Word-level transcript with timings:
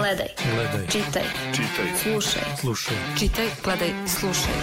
Gledaj. 0.00 0.28
Gledaj. 0.54 0.86
Čitaj. 0.86 1.22
Čitaj. 1.52 1.88
Slušaj. 2.02 2.42
Slušaj. 2.60 2.96
Čitaj, 3.18 3.46
gledaj, 3.64 3.92
slušaj. 4.06 4.54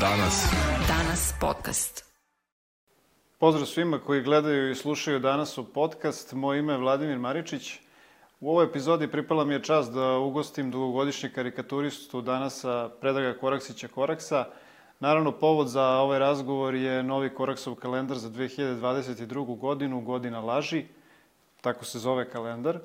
Danas. 0.00 0.52
Danas 0.88 1.34
podcast. 1.40 2.04
Pozdrav 3.38 3.66
svima 3.66 3.98
koji 3.98 4.22
gledaju 4.22 4.70
i 4.70 4.74
slušaju 4.74 5.18
danas 5.18 5.58
u 5.58 5.64
podcast. 5.64 6.32
Moje 6.32 6.58
ime 6.58 6.72
je 6.72 6.78
Vladimir 6.78 7.18
Maričić. 7.18 7.80
U 8.40 8.50
ovoj 8.50 8.64
epizodi 8.64 9.08
pripala 9.08 9.44
mi 9.44 9.54
je 9.54 9.62
čast 9.62 9.92
da 9.92 10.18
ugostim 10.18 10.70
dugogodišnji 10.70 11.30
karikaturistu 11.30 12.20
danasa 12.20 12.88
Predraga 13.00 13.38
Koraksića 13.38 13.88
Koraksa. 13.88 14.44
Naravno, 15.00 15.32
povod 15.32 15.68
za 15.68 15.86
ovaj 15.86 16.18
razgovor 16.18 16.74
je 16.74 17.02
novi 17.02 17.34
Koraksov 17.34 17.74
kalendar 17.74 18.18
za 18.18 18.30
2022. 18.30 19.58
godinu, 19.58 20.00
Godina 20.00 20.40
laži, 20.40 20.84
tako 21.60 21.84
se 21.84 21.98
zove 21.98 22.30
kalendar. 22.30 22.76
Uh, 22.76 22.82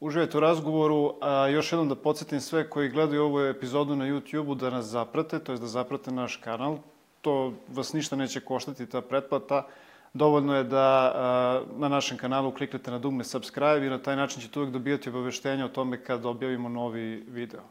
uživajte 0.00 0.36
u 0.36 0.40
razgovoru, 0.40 1.14
a 1.20 1.48
još 1.48 1.72
jednom 1.72 1.88
da 1.88 1.94
podsjetim 1.94 2.40
sve 2.40 2.70
koji 2.70 2.88
gledaju 2.88 3.24
ovu 3.24 3.40
epizodu 3.40 3.96
na 3.96 4.04
YouTube-u 4.04 4.54
da 4.54 4.70
nas 4.70 4.86
zaprate, 4.86 5.38
to 5.38 5.52
je 5.52 5.58
da 5.58 5.66
zaprate 5.66 6.10
naš 6.10 6.36
kanal. 6.36 6.78
To 7.20 7.52
vas 7.68 7.92
ništa 7.92 8.16
neće 8.16 8.40
koštati, 8.40 8.86
ta 8.86 9.00
pretplata. 9.00 9.66
Dovoljno 10.14 10.56
je 10.56 10.64
da 10.64 11.12
a, 11.14 11.62
na 11.76 11.88
našem 11.88 12.18
kanalu 12.18 12.52
kliknete 12.52 12.90
na 12.90 12.98
dugme 12.98 13.24
subscribe 13.24 13.86
i 13.86 13.90
na 13.90 13.98
taj 13.98 14.16
način 14.16 14.42
ćete 14.42 14.60
uvek 14.60 14.72
dobijati 14.72 15.08
obaveštenja 15.08 15.64
o 15.64 15.68
tome 15.68 16.04
kad 16.04 16.26
objavimo 16.26 16.68
novi 16.68 17.24
video. 17.28 17.62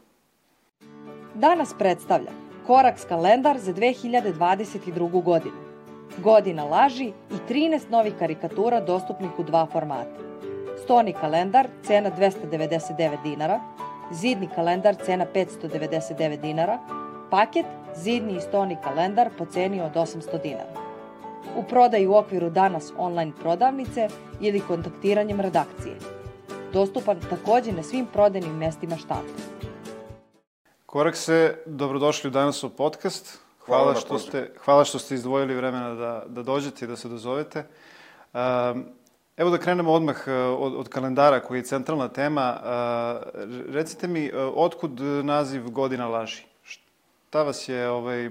Danas 1.34 1.74
predstavlja 1.78 2.30
Koraks 2.66 3.04
kalendar 3.04 3.58
za 3.58 3.72
2022. 3.72 5.22
godinu. 5.22 5.56
Godina 6.22 6.64
laži 6.64 7.06
i 7.06 7.52
13 7.52 7.90
novih 7.90 8.14
karikatura 8.18 8.80
dostupnih 8.80 9.30
u 9.38 9.42
dva 9.42 9.66
formata. 9.72 10.25
Stoni 10.86 11.12
kalendar, 11.12 11.66
cena 11.82 12.10
299 12.10 13.22
dinara, 13.22 13.60
zidni 14.12 14.46
kalendar, 14.54 14.94
cena 14.94 15.26
599 15.34 16.36
dinara, 16.40 16.78
paket, 17.30 17.66
zidni 17.96 18.36
i 18.36 18.40
stoni 18.40 18.76
kalendar 18.84 19.30
po 19.38 19.46
ceni 19.46 19.80
od 19.82 19.92
800 19.92 20.42
dinara. 20.42 20.84
U 21.56 21.62
prodaju 21.62 22.12
u 22.12 22.14
okviru 22.14 22.50
danas 22.50 22.92
online 22.98 23.32
prodavnice 23.40 24.08
ili 24.40 24.60
kontaktiranjem 24.60 25.40
redakcije. 25.40 25.96
Dostupan 26.72 27.20
takođe 27.30 27.72
na 27.72 27.82
svim 27.82 28.06
prodajnim 28.06 28.56
mestima 28.56 28.96
štampa. 28.96 29.42
Korakse, 30.86 31.54
dobrodošli 31.66 32.28
u 32.28 32.30
danas 32.30 32.64
u 32.64 32.70
podcast. 32.70 33.38
Hvala, 33.64 33.82
Hvala 33.82 34.00
što 34.00 34.18
ste, 34.18 34.52
hvala 34.64 34.84
što 34.84 34.98
ste 34.98 35.14
izdvojili 35.14 35.54
vremena 35.54 35.94
da, 35.94 36.24
da 36.26 36.42
dođete 36.42 36.84
i 36.84 36.88
da 36.88 36.96
se 36.96 37.08
dozovete. 37.08 37.64
Um, 38.34 38.86
evo 39.36 39.50
da 39.50 39.58
krenemo 39.58 39.92
odmah 39.92 40.16
uh, 40.26 40.32
od, 40.58 40.74
od 40.74 40.88
kalendara 40.88 41.40
koji 41.40 41.58
je 41.58 41.64
centralna 41.64 42.08
tema. 42.08 42.56
Uh, 42.56 43.42
recite 43.74 44.06
mi, 44.06 44.30
uh, 44.32 44.52
otkud 44.54 45.00
naziv 45.22 45.70
Godina 45.70 46.08
laži? 46.08 46.42
Šta 46.62 47.42
vas 47.42 47.68
je 47.68 47.88
ovaj, 47.88 48.30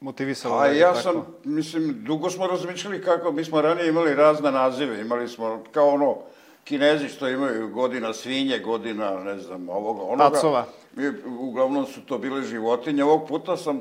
motivisalo? 0.00 0.56
A 0.56 0.60
da 0.60 0.66
je 0.66 0.78
ja 0.78 0.92
tako? 0.92 1.02
sam, 1.02 1.26
mislim, 1.44 2.04
dugo 2.04 2.30
smo 2.30 2.46
razmišljali 2.46 3.02
kako, 3.02 3.32
mi 3.32 3.44
smo 3.44 3.60
ranije 3.60 3.88
imali 3.88 4.14
razne 4.14 4.52
nazive, 4.52 5.00
imali 5.00 5.28
smo 5.28 5.62
kao 5.72 5.88
ono, 5.88 6.16
kinezi 6.64 7.08
što 7.08 7.28
imaju 7.28 7.68
godina 7.68 8.12
svinje, 8.12 8.58
godina, 8.58 9.24
ne 9.24 9.38
znam, 9.38 9.68
ovoga, 9.68 10.02
onoga. 10.02 10.30
Pacova. 10.30 10.66
Mi, 10.94 11.12
uglavnom 11.38 11.86
su 11.86 12.00
to 12.00 12.18
bile 12.18 12.42
životinje. 12.42 13.04
Ovog 13.04 13.28
puta 13.28 13.56
sam 13.56 13.76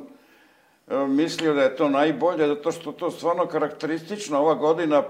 e, 0.88 0.98
mislio 1.08 1.54
da 1.54 1.62
je 1.62 1.76
to 1.76 1.90
najbolje, 1.90 2.48
zato 2.48 2.72
što 2.72 2.92
to 2.92 3.12
stvarno 3.12 3.46
karakteristično, 3.46 4.40
ova 4.40 4.54
godina, 4.54 5.04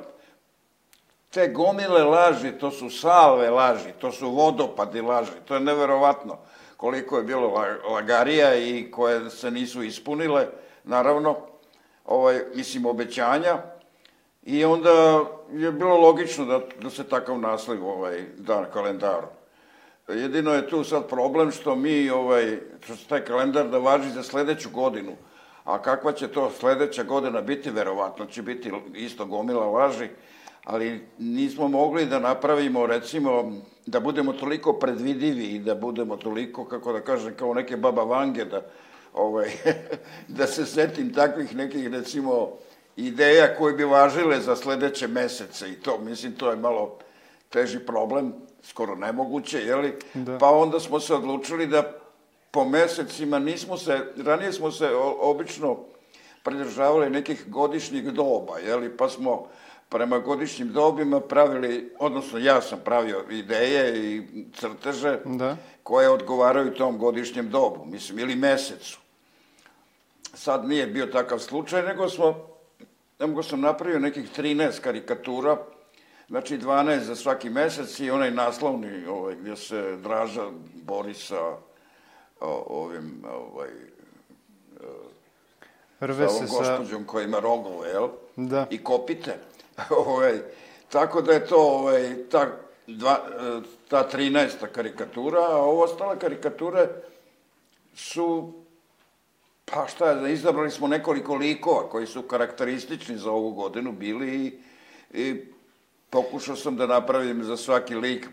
te 1.29 1.47
gomile 1.47 2.03
laži, 2.03 2.51
to 2.51 2.71
su 2.71 2.89
salve 2.89 3.49
laži, 3.49 3.91
to 4.01 4.11
su 4.11 4.29
vodopadi 4.29 5.01
laži, 5.01 5.31
to 5.45 5.53
je 5.53 5.59
neverovatno 5.59 6.37
koliko 6.77 7.17
je 7.17 7.23
bilo 7.23 7.47
la- 7.47 7.91
lagarija 7.91 8.55
i 8.55 8.91
koje 8.91 9.29
se 9.29 9.51
nisu 9.51 9.83
ispunile, 9.83 10.47
naravno, 10.83 11.37
ovaj, 12.05 12.41
mislim, 12.55 12.85
obećanja, 12.85 13.57
i 14.43 14.65
onda 14.65 14.89
je 15.51 15.71
bilo 15.71 15.97
logično 15.97 16.45
da, 16.45 16.59
da 16.81 16.89
se 16.89 17.03
takav 17.03 17.39
naslov 17.39 17.87
ovaj, 17.87 18.25
da 18.37 18.65
kalendaru. 18.73 19.27
Jedino 20.07 20.53
je 20.53 20.69
tu 20.69 20.83
sad 20.83 21.07
problem 21.07 21.51
što 21.51 21.75
mi, 21.75 22.09
ovaj, 22.09 22.59
što 22.83 22.95
se 22.95 23.07
taj 23.07 23.25
kalendar 23.25 23.67
da 23.67 23.77
važi 23.77 24.09
za 24.09 24.23
sledeću 24.23 24.69
godinu, 24.69 25.15
a 25.63 25.81
kakva 25.81 26.11
će 26.11 26.27
to 26.27 26.51
sledeća 26.51 27.03
godina 27.03 27.41
biti, 27.41 27.69
verovatno 27.69 28.25
će 28.25 28.41
biti 28.41 28.71
isto 28.93 29.25
gomila 29.25 29.65
laži, 29.65 30.09
ali 30.69 31.01
nismo 31.17 31.67
mogli 31.67 32.05
da 32.05 32.19
napravimo, 32.19 32.85
recimo, 32.85 33.53
da 33.85 33.99
budemo 33.99 34.33
toliko 34.33 34.73
predvidivi 34.73 35.45
i 35.45 35.59
da 35.59 35.75
budemo 35.75 36.17
toliko, 36.17 36.65
kako 36.65 36.93
da 36.93 37.01
kažem, 37.01 37.33
kao 37.35 37.53
neke 37.53 37.77
baba 37.77 38.03
vange, 38.03 38.45
da, 38.45 38.61
ovaj, 39.13 39.49
da 40.37 40.47
se 40.47 40.65
setim 40.65 41.13
takvih 41.13 41.55
nekih, 41.55 41.87
recimo, 41.87 42.49
ideja 42.95 43.55
koje 43.57 43.73
bi 43.73 43.83
važile 43.83 44.39
za 44.41 44.55
sledeće 44.55 45.07
mesece 45.07 45.69
i 45.69 45.75
to, 45.75 45.97
mislim, 45.97 46.35
to 46.35 46.51
je 46.51 46.55
malo 46.57 46.97
teži 47.49 47.79
problem, 47.79 48.33
skoro 48.63 48.95
nemoguće, 48.95 49.59
jeli? 49.59 49.95
Da. 50.13 50.37
Pa 50.37 50.51
onda 50.51 50.79
smo 50.79 50.99
se 50.99 51.13
odlučili 51.13 51.67
da 51.67 51.93
po 52.51 52.65
mesecima 52.65 53.39
nismo 53.39 53.77
se, 53.77 53.99
ranije 54.17 54.53
smo 54.53 54.71
se 54.71 54.95
o- 54.95 55.17
obično 55.21 55.77
pridržavali 56.43 57.09
nekih 57.09 57.43
godišnjih 57.47 58.03
doba, 58.13 58.59
jeli? 58.59 58.97
Pa 58.97 59.09
smo 59.09 59.47
prema 59.89 60.19
godišnjim 60.19 60.73
dobima 60.73 61.19
pravili, 61.19 61.93
odnosno 61.99 62.39
ja 62.39 62.61
sam 62.61 62.79
pravio 62.85 63.25
ideje 63.29 64.15
i 64.15 64.23
crteže 64.53 65.19
Da. 65.25 65.57
koje 65.83 66.09
odgovaraju 66.09 66.73
tom 66.73 66.97
godišnjem 66.97 67.49
dobu, 67.49 67.85
mislim, 67.85 68.19
ili 68.19 68.35
mesecu. 68.35 68.99
Sad 70.33 70.67
nije 70.67 70.87
bio 70.87 71.05
takav 71.05 71.39
slučaj, 71.39 71.83
nego 71.83 72.09
smo, 72.09 72.47
nego 73.19 73.43
sam 73.43 73.61
napravio 73.61 73.99
nekih 73.99 74.29
13 74.37 74.81
karikatura, 74.81 75.57
znači 76.27 76.57
12 76.57 76.99
za 76.99 77.15
svaki 77.15 77.49
mesec 77.49 77.99
i 77.99 78.11
onaj 78.11 78.31
naslovni 78.31 79.05
ovaj, 79.05 79.35
gdje 79.35 79.55
se 79.55 79.97
Draža 80.03 80.49
bori 80.73 81.13
sa 81.13 81.41
o, 82.39 82.63
ovim, 82.67 83.23
ovaj, 83.31 83.69
Rve 85.99 86.27
sa 86.27 86.33
se 86.33 86.35
ovom 86.35 86.47
sa... 86.47 86.55
gospođom 86.57 87.03
koja 87.03 87.23
ima 87.23 87.39
rogove, 87.39 87.89
jel? 87.89 88.07
Da. 88.35 88.67
I 88.69 88.83
kopite. 88.83 89.37
ovaj, 90.05 90.39
tako 90.89 91.21
da 91.21 91.33
je 91.33 91.47
to 91.47 91.57
ovaj, 91.57 92.15
ta, 92.31 92.47
dva, 92.87 93.19
e, 93.39 93.61
ta 93.87 94.09
13. 94.13 94.67
karikatura, 94.71 95.39
a 95.39 95.57
ovo 95.57 95.83
ostale 95.83 96.19
karikature 96.19 96.87
su 97.95 98.53
Pa 99.71 99.87
šta 99.87 100.11
je, 100.11 100.33
izabrali 100.33 100.71
smo 100.71 100.87
nekoliko 100.87 101.35
likova 101.35 101.89
koji 101.89 102.07
su 102.07 102.21
karakteristični 102.21 103.17
za 103.17 103.31
ovu 103.31 103.51
godinu 103.51 103.91
bili 103.91 104.45
i, 104.45 104.59
i 105.21 105.45
pokušao 106.09 106.55
sam 106.55 106.75
da 106.75 106.87
napravim 106.87 107.43
za 107.43 107.57
svaki 107.57 107.95
lik 107.95 108.27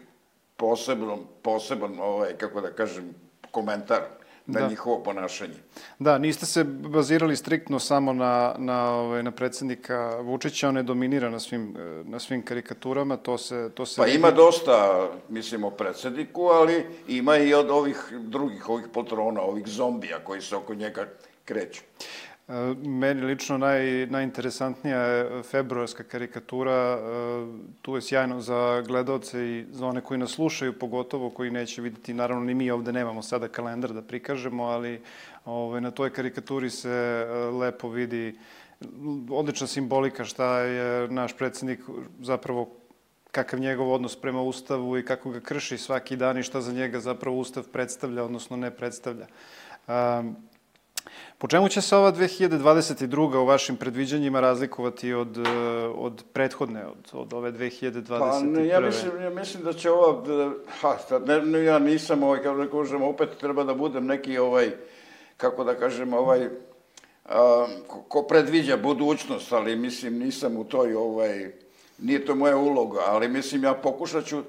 posebno, 0.57 1.19
poseban, 1.43 2.01
ovaj, 2.01 2.37
kako 2.39 2.61
da 2.61 2.73
kažem, 2.73 3.15
komentar 3.51 4.03
na 4.47 4.61
Da. 4.61 4.69
njihovo 4.69 5.03
ponašanje. 5.03 5.55
Da, 5.99 6.19
niste 6.19 6.47
se 6.47 6.65
bazirali 6.65 7.37
striktno 7.37 7.79
samo 7.79 8.13
na, 8.13 8.55
na, 8.59 8.91
ovaj, 8.91 9.23
na 9.23 9.31
predsednika 9.31 10.17
Vučića, 10.21 10.69
on 10.69 10.77
je 10.77 10.83
dominira 10.83 11.31
na 11.31 11.41
svim, 11.41 11.75
na 12.05 12.19
svim 12.19 12.43
karikaturama, 12.43 13.17
to 13.17 13.39
se, 13.39 13.71
to 13.75 13.87
se 13.87 13.97
Pa 13.97 14.05
vidi. 14.05 14.17
ima 14.17 14.31
dosta, 14.31 15.09
mislim, 15.29 15.65
o 15.65 15.71
predsjedniku, 15.71 16.43
ali 16.43 16.87
ima 17.09 17.37
i 17.37 17.55
od 17.55 17.71
ovih 17.71 17.97
drugih, 18.13 18.69
ovih 18.69 18.87
poltrona, 18.93 19.41
ovih 19.41 19.67
zombija 19.67 20.19
koji 20.25 20.41
se 20.41 20.57
oko 20.57 20.75
njega 20.75 21.07
kreću. 21.45 21.83
Meni 22.85 23.23
lično 23.23 23.59
naj, 23.59 24.07
najinteresantnija 24.07 24.99
je 24.99 25.43
februarska 25.43 26.03
karikatura. 26.03 26.73
e, 26.73 26.99
Tu 27.83 27.95
je 27.95 28.03
sjajno 28.03 28.41
za 28.41 28.83
gledalce 28.87 29.47
i 29.47 29.65
za 29.71 29.87
one 29.87 30.01
koji 30.01 30.19
nas 30.19 30.31
slušaju, 30.31 30.79
pogotovo 30.79 31.31
koji 31.31 31.51
neće 31.51 31.83
videti, 31.83 32.15
naravno 32.15 32.45
ni 32.45 32.55
mi 32.55 32.71
ovde 32.71 32.93
nemamo 32.93 33.23
sada 33.23 33.49
kalendar 33.49 33.93
da 33.93 34.03
prikažemo, 34.03 34.65
ali 34.65 35.03
ovaj, 35.45 35.81
na 35.81 35.91
toj 35.91 36.11
karikaturi 36.11 36.71
se 36.71 36.91
e, 36.91 37.35
lepo 37.35 37.89
vidi 37.89 38.39
odlična 39.31 39.67
simbolika 39.67 40.25
šta 40.25 40.59
je 40.59 41.09
naš 41.09 41.37
predsednik 41.37 41.81
zapravo 42.21 42.71
kakav 43.31 43.61
njegov 43.61 43.93
odnos 43.93 44.17
prema 44.21 44.43
Ustavu 44.43 44.99
i 44.99 45.05
kako 45.05 45.31
ga 45.31 45.41
krši 45.41 45.79
svaki 45.79 46.17
dan 46.17 46.39
i 46.39 46.43
šta 46.43 46.61
za 46.61 46.73
njega 46.73 47.01
zapravo 47.01 47.39
Ustav 47.39 47.65
predstavlja, 47.73 48.25
odnosno 48.25 48.57
ne 48.57 48.71
predstavlja. 48.71 49.27
Um, 49.89 50.37
Po 51.39 51.49
čemu 51.49 51.69
će 51.69 51.81
se 51.81 51.97
ova 51.97 52.13
2022. 52.13 53.37
u 53.37 53.45
vašim 53.45 53.77
predviđanjima 53.77 54.41
razlikovati 54.41 55.13
od, 55.13 55.39
e, 55.39 55.51
od 55.95 56.25
prethodne, 56.33 56.87
od, 56.87 57.11
od 57.13 57.33
ove 57.33 57.53
2021. 57.53 58.19
Pa 58.19 58.41
ne, 58.41 58.67
ja 58.67 58.81
mislim, 58.81 59.23
ja 59.23 59.31
mislim 59.31 59.63
da 59.63 59.73
će 59.73 59.91
ova, 59.91 60.27
da, 60.27 60.51
ha, 60.81 60.99
sad, 61.09 61.29
ne, 61.29 61.43
ne, 61.43 61.65
ja 61.65 61.79
nisam 61.79 62.23
ovaj, 62.23 62.43
kako 62.43 62.57
da 62.57 62.71
kažem, 62.71 63.03
opet 63.03 63.29
treba 63.41 63.65
da 63.65 63.75
budem 63.75 64.07
neki 64.07 64.39
ovaj, 64.39 64.71
kako 65.37 65.65
da 65.65 65.75
kažem, 65.75 66.15
ovaj, 66.15 66.49
a, 67.25 67.67
ko, 68.09 68.23
predviđa 68.23 68.77
budućnost, 68.77 69.53
ali 69.53 69.77
mislim 69.77 70.19
nisam 70.19 70.57
u 70.57 70.65
toj, 70.65 70.95
ovaj, 70.95 71.53
nije 71.99 72.25
to 72.25 72.35
moja 72.35 72.57
uloga, 72.57 73.01
ali 73.07 73.29
mislim 73.29 73.65
ja 73.65 73.75
pokušat 73.75 74.25
ću 74.25 74.43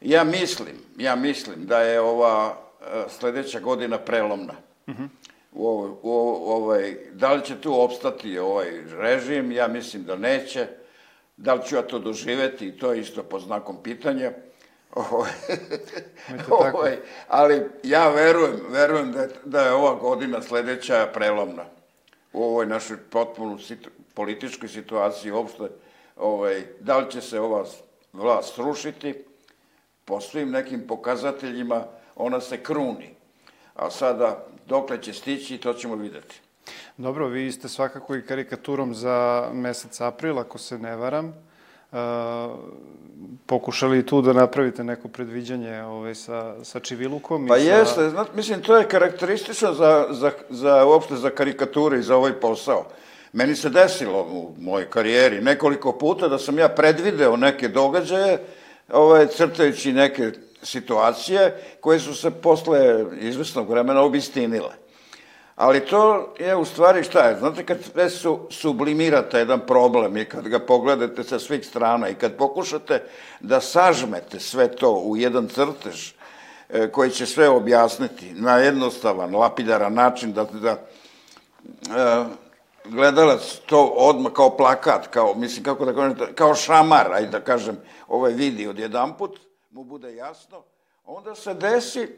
Ja 0.00 0.24
mislim, 0.24 0.76
ja 0.96 1.16
mislim 1.16 1.66
da 1.66 1.80
je 1.80 2.00
ova 2.00 2.56
e, 2.80 3.04
sledeća 3.08 3.60
godina 3.60 3.98
prelomna. 3.98 4.54
U, 4.86 4.90
ovoj- 4.90 5.08
u, 5.58 6.08
ovo- 6.10 6.54
ovaj, 6.56 6.96
da 7.12 7.32
li 7.32 7.44
će 7.44 7.60
tu 7.60 7.80
opstati 7.82 8.38
ovaj 8.38 8.70
režim? 8.98 9.52
Ja 9.52 9.68
mislim 9.68 10.04
da 10.04 10.16
neće. 10.16 10.66
Da 11.36 11.54
li 11.54 11.66
ću 11.66 11.76
ja 11.76 11.82
to 11.82 11.98
doživeti? 11.98 12.78
To 12.78 12.92
je 12.92 13.00
isto 13.00 13.22
pod 13.22 13.42
znakom 13.42 13.82
pitanja. 13.82 14.32
Ovaj, 15.10 15.30
ovaj, 16.50 16.96
ali 17.28 17.62
ja 17.82 18.08
verujem, 18.10 18.60
verujem 18.70 19.12
da 19.12 19.20
je, 19.20 19.28
da 19.44 19.60
je 19.60 19.72
ova 19.72 19.94
godina 19.94 20.42
sledeća 20.42 21.10
prelomna 21.14 21.64
u 22.32 22.44
ovoj 22.44 22.66
našoj 22.66 22.96
potpuno 23.10 23.58
situ, 23.58 23.90
političkoj 24.14 24.68
situaciji 24.68 25.32
uopšte. 25.32 25.68
Ovaj, 26.16 26.62
da 26.80 26.98
li 26.98 27.10
će 27.10 27.20
se 27.20 27.40
ova 27.40 27.64
vlast 28.12 28.54
srušiti? 28.54 29.24
po 30.08 30.20
svim 30.20 30.50
nekim 30.50 30.86
pokazateljima 30.86 31.84
ona 32.16 32.40
se 32.40 32.62
kruni. 32.62 33.14
A 33.78 33.90
sada, 33.90 34.44
dokle 34.66 35.02
će 35.02 35.12
stići, 35.12 35.58
to 35.58 35.74
ćemo 35.74 35.96
videti. 35.96 36.40
Dobro, 36.96 37.26
vi 37.26 37.52
ste 37.52 37.68
svakako 37.68 38.16
i 38.16 38.22
karikaturom 38.22 38.94
za 38.94 39.48
mesec 39.52 40.00
april, 40.00 40.38
ako 40.38 40.58
se 40.58 40.78
ne 40.78 40.96
varam. 40.96 41.26
E, 41.26 41.96
pokušali 43.46 43.98
i 43.98 44.06
tu 44.06 44.22
da 44.22 44.32
napravite 44.32 44.84
neko 44.84 45.08
predviđanje 45.08 45.82
ovaj, 45.82 46.14
sa, 46.14 46.64
sa 46.64 46.80
Čivilukom. 46.80 47.44
i 47.44 47.48
Pa 47.48 47.54
sa... 47.54 47.60
jeste, 47.60 48.10
znate, 48.10 48.30
mislim, 48.34 48.62
to 48.62 48.76
je 48.76 48.88
karakteristično 48.88 49.72
za, 49.74 50.06
za, 50.10 50.32
za, 50.50 50.84
uopšte 50.84 51.16
za 51.16 51.30
karikature 51.30 51.98
i 51.98 52.02
za 52.02 52.16
ovaj 52.16 52.32
posao. 52.32 52.86
Meni 53.32 53.54
se 53.54 53.70
desilo 53.70 54.22
u 54.22 54.54
mojoj 54.58 54.90
karijeri 54.90 55.40
nekoliko 55.40 55.92
puta 55.92 56.28
da 56.28 56.38
sam 56.38 56.58
ja 56.58 56.68
predvideo 56.68 57.36
neke 57.36 57.68
događaje, 57.68 58.38
ovaj, 58.92 59.26
crtajući 59.26 59.92
neke 59.92 60.32
situacije 60.62 61.62
koje 61.80 62.00
su 62.00 62.14
se 62.14 62.30
posle 62.30 63.04
izvesnog 63.20 63.70
vremena 63.70 64.02
obistinile. 64.02 64.88
Ali 65.58 65.80
to 65.80 66.34
je 66.38 66.56
u 66.56 66.64
stvari 66.64 67.04
šta 67.04 67.20
je? 67.20 67.38
Znate, 67.38 67.66
kad 67.66 67.78
sve 67.92 68.10
su, 68.10 68.38
sublimirate 68.50 69.38
jedan 69.38 69.60
problem 69.66 70.16
i 70.16 70.24
kad 70.24 70.48
ga 70.48 70.58
pogledate 70.58 71.24
sa 71.24 71.38
svih 71.38 71.66
strana 71.66 72.08
i 72.08 72.14
kad 72.14 72.36
pokušate 72.36 73.02
da 73.40 73.60
sažmete 73.60 74.40
sve 74.40 74.76
to 74.76 74.92
u 74.92 75.16
jedan 75.16 75.48
crtež 75.48 76.12
e, 76.68 76.88
koji 76.90 77.10
će 77.10 77.26
sve 77.26 77.48
objasniti 77.48 78.32
na 78.34 78.56
jednostavan, 78.56 79.34
lapidaran 79.34 79.94
način, 79.94 80.32
da, 80.32 80.44
da 80.44 80.70
e, 80.70 80.78
gledalac 82.84 83.58
to 83.66 83.84
odmah 83.84 84.32
kao 84.32 84.56
plakat, 84.56 85.06
kao, 85.06 85.34
mislim, 85.34 85.64
kako 85.64 85.84
da 85.84 85.94
kažem, 85.94 86.34
kao 86.34 86.54
šamar, 86.54 87.12
ajde 87.12 87.28
da 87.28 87.40
kažem, 87.40 87.76
ovaj 88.08 88.32
vidi 88.32 88.68
odjedanput, 88.68 89.47
mu 89.78 89.84
bude 89.84 90.14
jasno, 90.14 90.62
onda 91.04 91.34
se 91.34 91.54
desi 91.54 92.08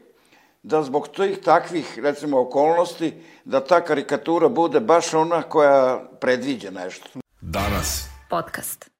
da 0.63 0.83
zbog 0.83 1.07
tih 1.07 1.37
takvih, 1.43 1.99
recimo, 1.99 2.41
okolnosti, 2.41 3.23
da 3.45 3.65
ta 3.65 3.81
karikatura 3.85 4.49
bude 4.49 4.79
baš 4.79 5.13
ona 5.13 5.41
koja 5.41 6.09
predviđa 6.19 6.71
nešto. 6.71 7.09
Danas. 7.41 8.09
Podcast. 8.29 8.90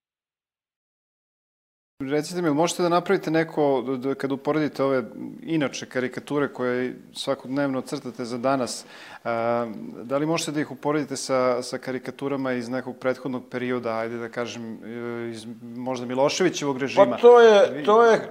Recite 2.01 2.42
mi, 2.42 2.50
možete 2.51 2.83
da 2.83 2.89
napravite 2.89 3.31
neko, 3.31 3.63
d- 3.83 3.98
d- 4.00 4.15
kad 4.15 4.31
uporedite 4.31 4.83
ove 4.83 5.03
inače 5.44 5.86
karikature 5.86 6.48
koje 6.48 6.81
svakodnevno 7.13 7.81
crtate 7.81 8.25
za 8.25 8.38
danas, 8.38 8.86
da 10.03 10.18
li 10.18 10.25
možete 10.25 10.51
da 10.51 10.59
ih 10.59 10.71
uporedite 10.71 11.15
sa, 11.15 11.62
sa 11.62 11.77
karikaturama 11.77 12.53
iz 12.53 12.69
nekog 12.69 12.98
prethodnog 12.98 13.44
perioda, 13.50 13.89
ajde 13.92 14.18
da 14.18 14.30
kažem, 14.30 14.74
e, 14.75 15.30
iz 15.30 15.45
možda 15.75 16.06
Miloševićevog 16.06 16.77
režima? 16.77 17.06
Pa 17.07 17.18
to 17.18 17.39
je, 17.42 17.69
Vi- 17.71 17.83
to 17.83 18.06
je 18.06 18.13
e, 18.13 18.21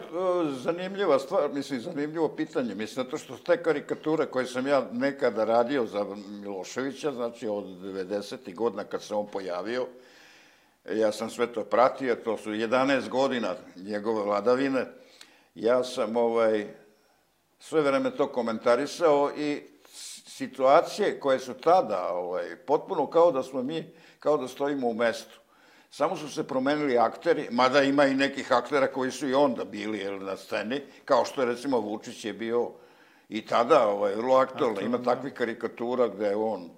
zanimljiva 0.55 1.19
stvar, 1.19 1.51
mislim, 1.53 1.81
zanimljivo 1.81 2.29
pitanje. 2.29 2.75
Mislim, 2.75 3.05
zato 3.05 3.19
što 3.19 3.37
te 3.37 3.57
karikature 3.57 4.27
koje 4.27 4.47
sam 4.47 4.67
ja 4.67 4.89
nekada 4.93 5.45
radio 5.45 5.87
za 5.87 6.07
Miloševića, 6.31 7.13
znači 7.13 7.49
od 7.49 7.65
90. 7.67 8.55
godina 8.55 8.85
kad 8.85 9.03
se 9.03 9.15
on 9.15 9.27
pojavio, 9.27 9.87
ja 10.93 11.13
sam 11.13 11.31
sve 11.31 11.47
to 11.47 11.65
pratio, 11.65 12.15
to 12.15 12.37
su 12.37 12.51
11 12.51 13.09
godina 13.09 13.55
njegove 13.77 14.25
vladavine, 14.25 14.87
ja 15.55 15.85
sam 15.85 16.17
ovaj, 16.17 16.67
sve 17.59 17.81
vreme 17.81 18.11
to 18.17 18.33
komentarisao 18.33 19.31
i 19.37 19.63
situacije 20.27 21.21
koje 21.21 21.39
su 21.39 21.55
tada 21.55 22.09
ovaj, 22.13 22.57
potpuno 22.57 23.07
kao 23.07 23.33
da 23.33 23.43
smo 23.43 23.63
mi, 23.63 23.95
kao 24.19 24.37
da 24.37 24.49
stojimo 24.49 24.89
u 24.89 24.95
mestu. 24.95 25.41
Samo 25.91 26.17
su 26.17 26.29
se 26.29 26.47
promenili 26.47 26.99
akteri, 26.99 27.49
mada 27.51 27.83
ima 27.83 28.07
i 28.07 28.15
nekih 28.15 28.53
aktera 28.53 28.87
koji 28.87 29.11
su 29.11 29.29
i 29.29 29.35
onda 29.35 29.65
bili 29.65 29.99
jel, 29.99 30.25
na 30.25 30.37
sceni, 30.37 30.83
kao 31.05 31.25
što 31.25 31.43
je 31.43 31.47
recimo 31.47 31.81
Vučić 31.81 32.25
je 32.25 32.33
bio 32.33 32.71
i 33.29 33.47
tada 33.47 33.89
ovaj, 33.89 34.15
vrlo 34.15 34.37
aktualno. 34.37 34.81
Ima 34.81 35.03
takvih 35.03 35.33
karikatura 35.33 36.09
gde 36.09 36.27
je 36.27 36.37
on 36.37 36.71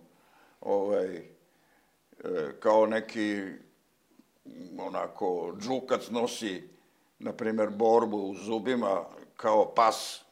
ovaj, 0.60 1.16
e, 1.16 1.24
kao 2.60 2.86
neki 2.86 3.44
onako 4.78 5.54
džukac 5.60 6.10
nosi, 6.10 6.62
na 7.18 7.32
primer, 7.32 7.70
borbu 7.70 8.16
u 8.16 8.34
zubima 8.34 9.04
kao 9.36 9.74
pas 9.74 10.24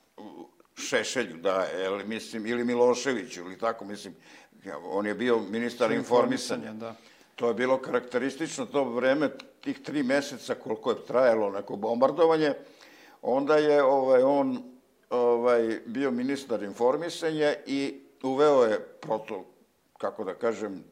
Šešelju, 0.76 1.36
da, 1.36 1.66
ili, 1.84 2.04
mislim, 2.04 2.46
ili 2.46 2.64
Miloševiću, 2.64 3.40
ili 3.40 3.58
tako, 3.58 3.84
mislim, 3.84 4.14
on 4.84 5.06
je 5.06 5.14
bio 5.14 5.38
ministar 5.38 5.92
informisanja. 5.92 6.72
Da. 6.72 6.94
To 7.36 7.48
je 7.48 7.54
bilo 7.54 7.78
karakteristično 7.78 8.66
to 8.66 8.84
vreme, 8.84 9.30
tih 9.60 9.82
tri 9.82 10.02
meseca 10.02 10.54
koliko 10.54 10.90
je 10.90 11.06
trajalo 11.06 11.50
neko 11.50 11.76
bombardovanje, 11.76 12.54
onda 13.22 13.56
je 13.56 13.82
ovaj, 13.82 14.22
on 14.22 14.62
ovaj, 15.10 15.80
bio 15.86 16.10
ministar 16.10 16.62
informisanja 16.62 17.54
i 17.66 18.00
uveo 18.22 18.64
je 18.64 18.78
proto, 18.80 19.44
kako 19.98 20.24
da 20.24 20.34
kažem, 20.34 20.84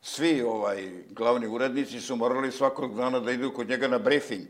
svi 0.00 0.42
ovaj 0.42 0.90
glavni 1.10 1.46
urednici 1.46 2.00
su 2.00 2.16
morali 2.16 2.52
svakog 2.52 2.96
dana 2.96 3.20
da 3.20 3.32
idu 3.32 3.52
kod 3.52 3.68
njega 3.68 3.88
na 3.88 3.98
briefing. 3.98 4.46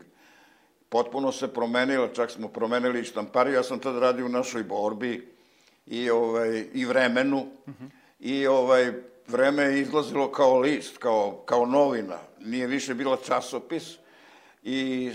Potpuno 0.89 1.31
se 1.31 1.53
promenilo, 1.53 2.07
čak 2.07 2.31
smo 2.31 2.47
promenili 2.47 3.03
štampariju, 3.03 3.55
ja 3.55 3.63
sam 3.63 3.79
tad 3.79 3.97
radio 3.97 4.25
u 4.25 4.29
našoj 4.29 4.63
borbi 4.63 5.27
i, 5.85 6.09
ovaj, 6.09 6.65
i 6.73 6.85
vremenu 6.85 7.47
i 8.19 8.47
ovaj, 8.47 8.93
vreme 9.27 9.63
je 9.63 9.81
izlazilo 9.81 10.31
kao 10.31 10.59
list, 10.59 10.97
kao, 10.97 11.43
kao 11.45 11.65
novina, 11.65 12.17
nije 12.39 12.67
više 12.67 12.93
bila 12.93 13.17
časopis 13.25 13.97
i 14.63 15.11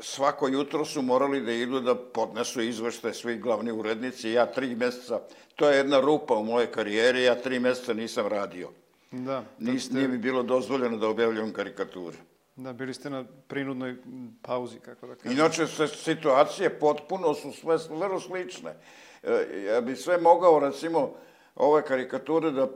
svako 0.00 0.48
jutro 0.48 0.84
su 0.84 1.02
morali 1.02 1.40
da 1.40 1.52
idu 1.52 1.80
da 1.80 1.94
podnesu 1.94 2.62
izvešte 2.62 3.14
svi 3.14 3.38
glavni 3.38 3.72
urednici. 3.72 4.30
Ja 4.30 4.46
tri 4.46 4.74
meseca, 4.74 5.20
to 5.56 5.70
je 5.70 5.76
jedna 5.76 6.00
rupa 6.00 6.34
u 6.34 6.44
mojoj 6.44 6.72
karijeri, 6.72 7.22
ja 7.22 7.34
tri 7.34 7.58
meseca 7.58 7.94
nisam 7.94 8.26
radio. 8.26 8.70
Da, 9.14 9.44
Nis, 9.58 9.90
nije 9.90 10.08
mi 10.08 10.18
bilo 10.18 10.42
dozvoljeno 10.42 10.96
da 10.96 11.08
objavljam 11.08 11.52
karikature. 11.52 12.16
da, 12.56 12.72
bili 12.72 12.94
ste 12.94 13.10
na 13.10 13.24
prinudnoj 13.48 13.96
pauzi, 14.42 14.78
kako 14.78 15.06
da 15.06 15.14
kažem. 15.14 15.32
Inače, 15.32 15.66
se 15.66 15.86
situacije 15.88 16.78
potpuno 16.78 17.34
su 17.34 17.52
sve 17.52 17.76
vrlo 17.90 18.20
slične. 18.20 18.74
E, 19.22 19.64
Ja 19.66 19.80
bi 19.80 19.96
sve 19.96 20.18
mogao, 20.18 20.58
recimo, 20.58 21.12
ove 21.56 21.82
karikature 21.84 22.50
da 22.50 22.68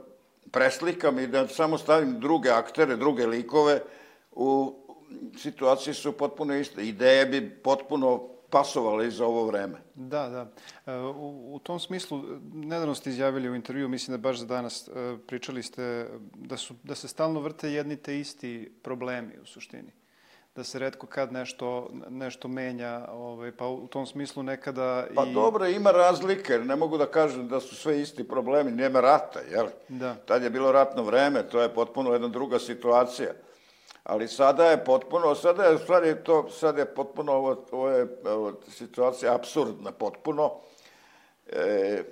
preslikam 0.51 1.19
i 1.19 1.27
da 1.27 1.47
samo 1.47 1.77
stavim 1.77 2.19
druge 2.19 2.49
aktere, 2.49 2.95
druge 2.95 3.27
likove, 3.27 3.81
u 4.31 4.75
situacije 5.37 5.93
su 5.93 6.11
potpuno 6.11 6.55
iste. 6.55 6.87
Ideje 6.87 7.25
bi 7.25 7.49
potpuno 7.49 8.29
pasovale 8.49 9.07
i 9.07 9.11
za 9.11 9.25
ovo 9.25 9.45
vreme. 9.45 9.77
Da, 9.95 10.29
da. 10.29 10.51
E, 10.93 10.97
U, 10.97 11.55
u 11.55 11.59
tom 11.59 11.79
smislu, 11.79 12.23
nedavno 12.53 12.95
ste 12.95 13.09
izjavili 13.09 13.49
u 13.49 13.55
intervju, 13.55 13.89
mislim 13.89 14.17
da 14.17 14.21
baš 14.21 14.37
za 14.37 14.45
danas 14.45 14.87
e, 14.87 15.17
pričali 15.27 15.63
ste 15.63 16.07
da, 16.35 16.57
su, 16.57 16.73
da 16.83 16.95
se 16.95 17.07
stalno 17.07 17.39
vrte 17.39 17.71
jedni 17.71 17.95
te 17.97 18.19
isti 18.19 18.71
problemi 18.83 19.37
u 19.41 19.45
suštini. 19.45 19.91
Da 20.55 20.63
se 20.63 20.79
redko 20.79 21.07
kad 21.07 21.33
nešto, 21.33 21.89
nešto 22.09 22.47
menja, 22.47 23.07
ovaj, 23.11 23.51
pa 23.51 23.67
u 23.67 23.87
tom 23.87 24.05
smislu 24.05 24.43
nekada 24.43 25.07
Pa 25.15 25.25
i... 25.25 25.33
dobro, 25.33 25.67
ima 25.67 25.91
razlike, 25.91 26.57
ne 26.57 26.75
mogu 26.75 26.97
da 26.97 27.05
kažem 27.05 27.47
da 27.47 27.59
su 27.59 27.75
sve 27.75 28.01
isti 28.01 28.27
problemi, 28.27 28.71
nema 28.71 28.99
rata, 29.01 29.39
jel? 29.51 29.67
Da. 29.87 30.15
Tad 30.15 30.43
je 30.43 30.49
bilo 30.49 30.71
ratno 30.71 31.03
vreme, 31.03 31.43
to 31.43 31.61
je 31.61 31.73
potpuno 31.73 32.13
jedna 32.13 32.27
druga 32.27 32.59
situacija. 32.59 33.31
Ali 34.09 34.27
sada 34.27 34.65
je 34.65 34.83
potpuno, 34.85 35.35
sada 35.35 35.63
je 35.63 35.77
stvari 35.77 36.15
to, 36.23 36.49
sada 36.49 36.81
je 36.81 36.85
potpuno, 36.85 37.31
ovo, 37.31 37.65
ovo 37.71 37.89
je 37.89 38.07
ovo, 38.25 38.53
situacija 38.69 39.35
absurdna 39.35 39.91
potpuno. 39.91 40.51
E, 41.47 42.03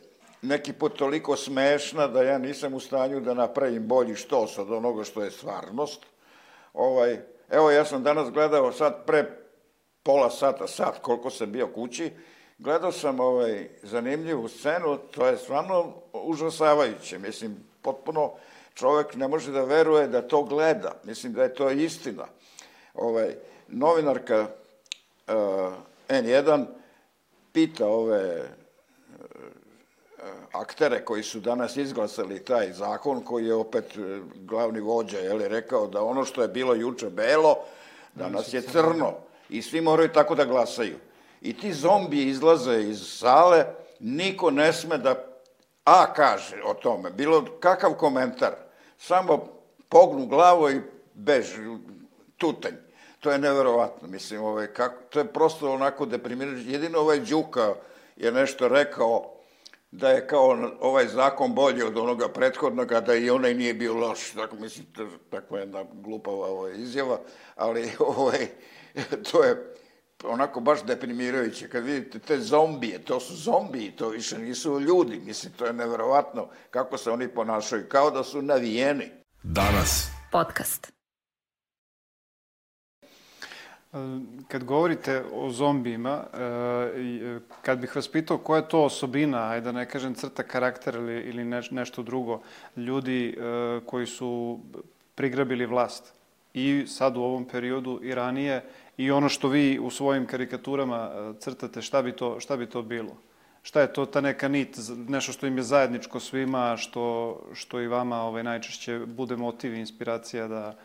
neki 0.41 0.73
put 0.73 0.97
toliko 0.97 1.35
smešna 1.35 2.07
da 2.07 2.23
ja 2.23 2.37
nisam 2.37 2.73
u 2.73 2.79
stanju 2.79 3.19
da 3.19 3.33
napravim 3.33 3.87
bolji 3.87 4.15
štos 4.15 4.57
od 4.57 4.71
onoga 4.71 5.03
što 5.03 5.23
je 5.23 5.31
stvarnost. 5.31 6.05
Ovaj, 6.73 7.17
evo, 7.49 7.71
ja 7.71 7.85
sam 7.85 8.03
danas 8.03 8.29
gledao 8.31 8.71
sad 8.71 9.05
pre 9.05 9.25
pola 10.03 10.29
sata, 10.29 10.67
sat 10.67 10.99
koliko 11.01 11.29
sam 11.29 11.51
bio 11.51 11.67
kući, 11.67 12.11
gledao 12.57 12.91
sam 12.91 13.19
ovaj, 13.19 13.69
zanimljivu 13.83 14.47
scenu, 14.47 14.97
to 14.97 15.27
je 15.27 15.37
stvarno 15.37 15.93
užasavajuće, 16.13 17.19
mislim, 17.19 17.57
potpuno 17.81 18.33
čovek 18.77 19.15
ne 19.15 19.27
može 19.27 19.51
da 19.51 19.63
veruje 19.63 20.07
da 20.07 20.21
to 20.21 20.43
gleda, 20.43 20.93
mislim 21.03 21.33
da 21.33 21.43
je 21.43 21.53
to 21.53 21.69
istina. 21.69 22.27
Ovaj, 22.93 23.35
novinarka 23.67 24.41
uh, 24.41 25.33
N1 26.09 26.65
pita 27.51 27.87
ove 27.87 28.21
e, 28.21 28.47
aktere 30.51 31.05
koji 31.05 31.23
su 31.23 31.39
danas 31.39 31.77
izglasali 31.77 32.45
taj 32.45 32.71
zakon, 32.71 33.21
koji 33.21 33.45
je 33.45 33.53
opet 33.53 33.97
e, 33.97 34.19
glavni 34.35 34.79
vođa, 34.79 35.17
je 35.17 35.33
li, 35.33 35.47
rekao 35.47 35.87
da 35.87 36.03
ono 36.03 36.25
što 36.25 36.41
je 36.41 36.47
bilo 36.47 36.73
juče 36.73 37.09
belo, 37.09 37.55
danas 38.15 38.53
je 38.53 38.61
crno. 38.61 39.13
I 39.49 39.61
svi 39.61 39.81
moraju 39.81 40.13
tako 40.13 40.35
da 40.35 40.45
glasaju. 40.45 40.95
I 41.41 41.57
ti 41.57 41.73
zombiji 41.73 42.27
izlaze 42.27 42.81
iz 42.81 43.01
sale, 43.19 43.65
niko 43.99 44.51
ne 44.51 44.73
sme 44.73 44.97
da 44.97 45.15
A 45.87 46.13
kaže 46.13 46.59
o 46.67 46.73
tome, 46.73 47.09
bilo 47.09 47.45
kakav 47.59 47.93
komentar, 47.93 48.55
samo 48.97 49.45
pognu 49.89 50.25
glavu 50.25 50.69
i 50.69 50.81
bež, 51.13 51.45
tutanj. 52.37 52.73
To 53.19 53.31
je 53.31 53.37
neverovatno, 53.39 54.07
mislim, 54.07 54.43
ovaj, 54.43 54.67
kako, 54.67 55.03
to 55.09 55.19
je 55.19 55.33
prosto 55.33 55.71
onako 55.71 56.05
deprimirajuće. 56.05 56.71
Jedino 56.71 56.99
ovaj 56.99 57.19
Đuka 57.19 57.73
je 58.15 58.31
nešto 58.31 58.67
rekao 58.67 59.33
da 59.91 60.09
je 60.09 60.27
kao 60.27 60.57
ovaj 60.79 61.07
zakon 61.07 61.53
bolji 61.53 61.83
od 61.83 61.97
onoga 61.97 62.27
prethodnog, 62.29 62.91
a 62.91 63.01
da 63.01 63.15
i 63.15 63.29
onaj 63.29 63.53
nije 63.53 63.73
bio 63.73 63.93
loš. 63.93 64.31
Tako, 64.31 64.55
mislim, 64.55 64.85
takva 65.29 65.59
jedna 65.59 65.85
glupava 65.93 66.47
ovaj, 66.47 66.73
izjava, 66.75 67.19
ali 67.55 67.91
ovaj, 67.99 68.47
to 69.31 69.43
je 69.43 69.73
onako 70.23 70.59
baš 70.59 70.83
deprimirajuće. 70.83 71.69
Kad 71.69 71.83
vidite 71.83 72.19
te 72.19 72.39
zombije, 72.39 72.99
to 72.99 73.19
su 73.19 73.35
zombiji, 73.35 73.91
to 73.91 74.09
više 74.09 74.39
nisu 74.39 74.79
ljudi. 74.79 75.19
Mislim, 75.25 75.53
to 75.53 75.65
je 75.65 75.73
neverovatno 75.73 76.47
kako 76.71 76.97
se 76.97 77.11
oni 77.11 77.27
ponašaju, 77.27 77.85
kao 77.89 78.11
da 78.11 78.23
su 78.23 78.41
navijeni. 78.41 79.11
Danas. 79.43 80.09
Podcast. 80.31 80.93
Kad 84.47 84.63
govorite 84.63 85.23
o 85.33 85.49
zombijima, 85.49 86.23
e, 86.33 86.43
e, 86.43 87.39
kad 87.61 87.79
bih 87.79 87.95
vas 87.95 88.07
pitao 88.07 88.37
koja 88.37 88.57
je 88.57 88.69
to 88.69 88.83
osobina, 88.83 89.49
ajde 89.49 89.65
da 89.65 89.71
ne 89.71 89.89
kažem 89.89 90.13
crta 90.13 90.43
karakter 90.43 90.95
ili, 90.95 91.21
ili 91.21 91.43
nešto 91.71 92.03
drugo, 92.03 92.41
ljudi 92.75 93.29
e, 93.29 93.79
koji 93.85 94.05
su 94.05 94.59
prigrabili 95.15 95.65
vlast 95.65 96.13
i 96.57 96.87
sad 96.87 97.17
u 97.17 97.21
ovom 97.21 97.45
periodu 97.45 97.99
i 98.03 98.15
ranije 98.15 98.63
i 98.97 99.11
ono 99.11 99.29
što 99.29 99.47
vi 99.47 99.79
u 99.79 99.89
svojim 99.89 100.25
karikaturama 100.25 101.33
crtate, 101.39 101.81
šta 101.81 102.01
bi 102.01 102.11
to, 102.11 102.39
šta 102.39 102.57
bi 102.57 102.65
to 102.65 102.81
bilo? 102.81 103.17
Šta 103.61 103.81
je 103.81 103.93
to 103.93 104.05
ta 104.05 104.21
neka 104.21 104.47
nit, 104.47 104.77
nešto 105.07 105.31
što 105.31 105.47
im 105.47 105.57
je 105.57 105.63
zajedničko 105.63 106.19
svima, 106.19 106.77
što, 106.77 107.37
što 107.53 107.81
i 107.81 107.87
vama 107.87 108.21
ovaj, 108.21 108.43
najčešće 108.43 108.99
bude 109.05 109.35
motiv 109.35 109.73
i 109.73 109.79
inspiracija 109.79 110.47
da, 110.47 110.77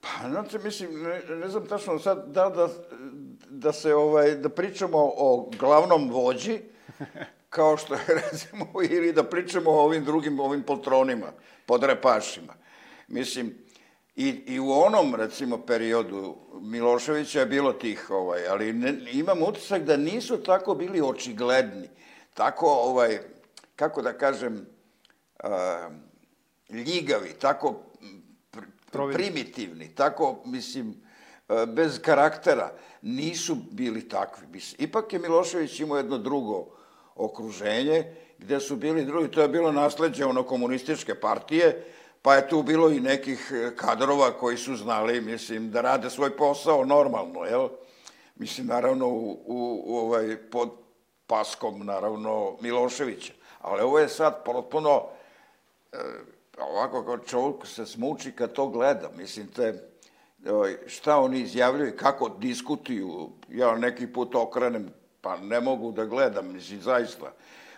Pa, 0.00 0.28
znači, 0.28 0.58
mislim, 0.64 1.02
ne, 1.02 1.36
ne 1.36 1.48
znam 1.48 1.66
tačno 1.66 1.98
sad 1.98 2.24
da, 2.26 2.48
da, 2.48 2.68
da 3.48 3.72
se, 3.72 3.94
ovaj, 3.94 4.34
da 4.34 4.48
pričamo 4.48 4.98
o 5.16 5.50
glavnom 5.58 6.10
vođi, 6.10 6.60
kao 7.50 7.76
što 7.76 7.94
je, 7.94 8.00
recimo, 8.22 8.66
ili 8.90 9.12
da 9.12 9.24
pričamo 9.24 9.70
o 9.70 9.84
ovim 9.84 10.04
drugim, 10.04 10.40
ovim 10.40 10.62
poltronima, 10.62 11.32
podrepašima. 11.66 12.54
Mislim, 13.08 13.65
i, 14.16 14.28
i 14.46 14.60
u 14.60 14.72
onom, 14.72 15.14
recimo, 15.14 15.58
periodu 15.58 16.36
Miloševića 16.60 17.40
je 17.40 17.46
bilo 17.46 17.72
tih, 17.72 18.10
ovaj, 18.10 18.48
ali 18.48 18.72
ne, 18.72 18.94
imam 19.12 19.42
utisak 19.42 19.82
da 19.82 19.96
nisu 19.96 20.42
tako 20.42 20.74
bili 20.74 21.00
očigledni, 21.00 21.88
tako, 22.34 22.66
ovaj, 22.66 23.18
kako 23.76 24.02
da 24.02 24.18
kažem, 24.18 24.66
uh, 25.44 25.50
ljigavi, 26.70 27.32
tako 27.40 27.74
primitivni, 28.92 29.94
tako, 29.94 30.42
mislim, 30.44 30.94
bez 31.66 32.00
karaktera, 32.02 32.72
nisu 33.02 33.54
bili 33.70 34.08
takvi. 34.08 34.60
Ipak 34.78 35.12
je 35.12 35.18
Milošević 35.18 35.80
imao 35.80 35.96
jedno 35.96 36.18
drugo 36.18 36.66
okruženje, 37.14 38.14
gde 38.38 38.60
su 38.60 38.76
bili 38.76 39.04
drugi, 39.04 39.30
to 39.30 39.42
je 39.42 39.48
bilo 39.48 39.72
nasledđe 39.72 40.24
ono 40.24 40.42
komunističke 40.42 41.14
partije, 41.14 41.84
pa 42.26 42.34
je 42.34 42.48
tu 42.48 42.62
bilo 42.62 42.90
i 42.90 43.00
nekih 43.00 43.52
e, 43.54 43.76
kadrova 43.76 44.32
koji 44.32 44.56
su 44.56 44.76
znali, 44.76 45.20
mislim, 45.20 45.70
da 45.70 45.80
rade 45.80 46.10
svoj 46.10 46.36
posao 46.36 46.84
normalno, 46.84 47.44
jel? 47.44 47.68
Mislim, 48.36 48.66
naravno, 48.66 49.08
u, 49.08 49.30
u, 49.46 49.82
u 49.86 49.96
ovaj, 49.96 50.36
pod 50.50 50.70
paskom, 51.26 51.86
naravno, 51.86 52.56
Miloševića. 52.60 53.32
Ali 53.60 53.82
ovo 53.82 53.98
je 53.98 54.08
sad 54.08 54.44
potpuno, 54.44 55.02
e, 55.92 55.98
ovako 56.58 57.04
kao 57.04 57.18
čovjek 57.18 57.66
se 57.66 57.86
smuči 57.86 58.32
kad 58.32 58.52
to 58.52 58.66
gleda. 58.68 59.10
Mislim, 59.16 59.46
te, 59.46 59.88
ovaj, 60.50 60.76
šta 60.86 61.18
oni 61.18 61.40
izjavljaju, 61.40 61.96
kako 61.96 62.28
diskutuju, 62.28 63.30
ja 63.48 63.76
neki 63.76 64.12
put 64.12 64.34
okrenem, 64.34 64.90
pa 65.20 65.36
ne 65.36 65.60
mogu 65.60 65.92
da 65.92 66.04
gledam, 66.04 66.52
mislim, 66.52 66.80
zaista. 66.80 67.32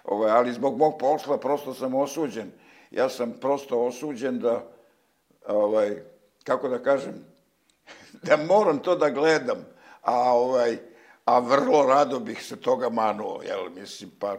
Ovaj, 0.05 0.31
ali 0.31 0.53
zbog 0.53 0.79
mog 0.79 0.99
posla 0.99 1.39
prosto 1.39 1.75
sam 1.75 1.95
osuđen. 1.95 2.53
Ja 2.91 3.09
sam 3.09 3.33
prosto 3.41 3.87
osuđen 3.87 4.39
da, 4.39 4.65
ovaj, 5.47 6.03
kako 6.45 6.69
da 6.69 6.83
kažem, 6.83 7.15
da 8.27 8.37
moram 8.37 8.79
to 8.79 8.97
da 8.97 9.11
gledam, 9.11 9.67
a 10.03 10.33
ovaj, 10.33 10.79
a 11.25 11.39
vrlo 11.39 11.87
rado 11.87 12.21
bih 12.21 12.45
se 12.45 12.57
toga 12.57 12.89
manuo, 12.89 13.43
jel, 13.43 13.71
mislim, 13.75 14.11
pa 14.19 14.37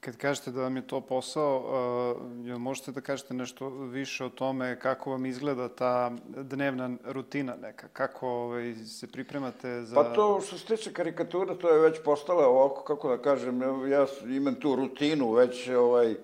Kad 0.00 0.16
kažete 0.16 0.50
da 0.50 0.62
vam 0.62 0.76
je 0.76 0.86
to 0.86 1.00
posao, 1.00 1.56
uh, 1.58 2.46
jel 2.46 2.58
možete 2.58 2.92
da 2.92 3.00
kažete 3.00 3.34
nešto 3.34 3.68
više 3.68 4.24
o 4.24 4.28
tome 4.28 4.78
kako 4.80 5.10
vam 5.10 5.26
izgleda 5.26 5.68
ta 5.68 6.12
dnevna 6.26 6.96
rutina 7.04 7.56
neka? 7.62 7.88
Kako 7.88 8.28
ovaj, 8.28 8.74
se 8.74 9.06
pripremate 9.06 9.82
za... 9.82 9.94
Pa 9.94 10.04
to 10.04 10.40
što 10.40 10.58
se 10.58 10.66
tiče 10.66 10.92
karikatura, 10.92 11.54
to 11.54 11.70
je 11.70 11.80
već 11.80 12.02
postala 12.04 12.48
ovako, 12.48 12.82
kako 12.82 13.08
da 13.08 13.22
kažem, 13.22 13.60
ja 13.90 14.06
imam 14.36 14.54
tu 14.54 14.76
rutinu 14.76 15.32
već, 15.32 15.68
ovaj, 15.68 16.12
e, 16.12 16.16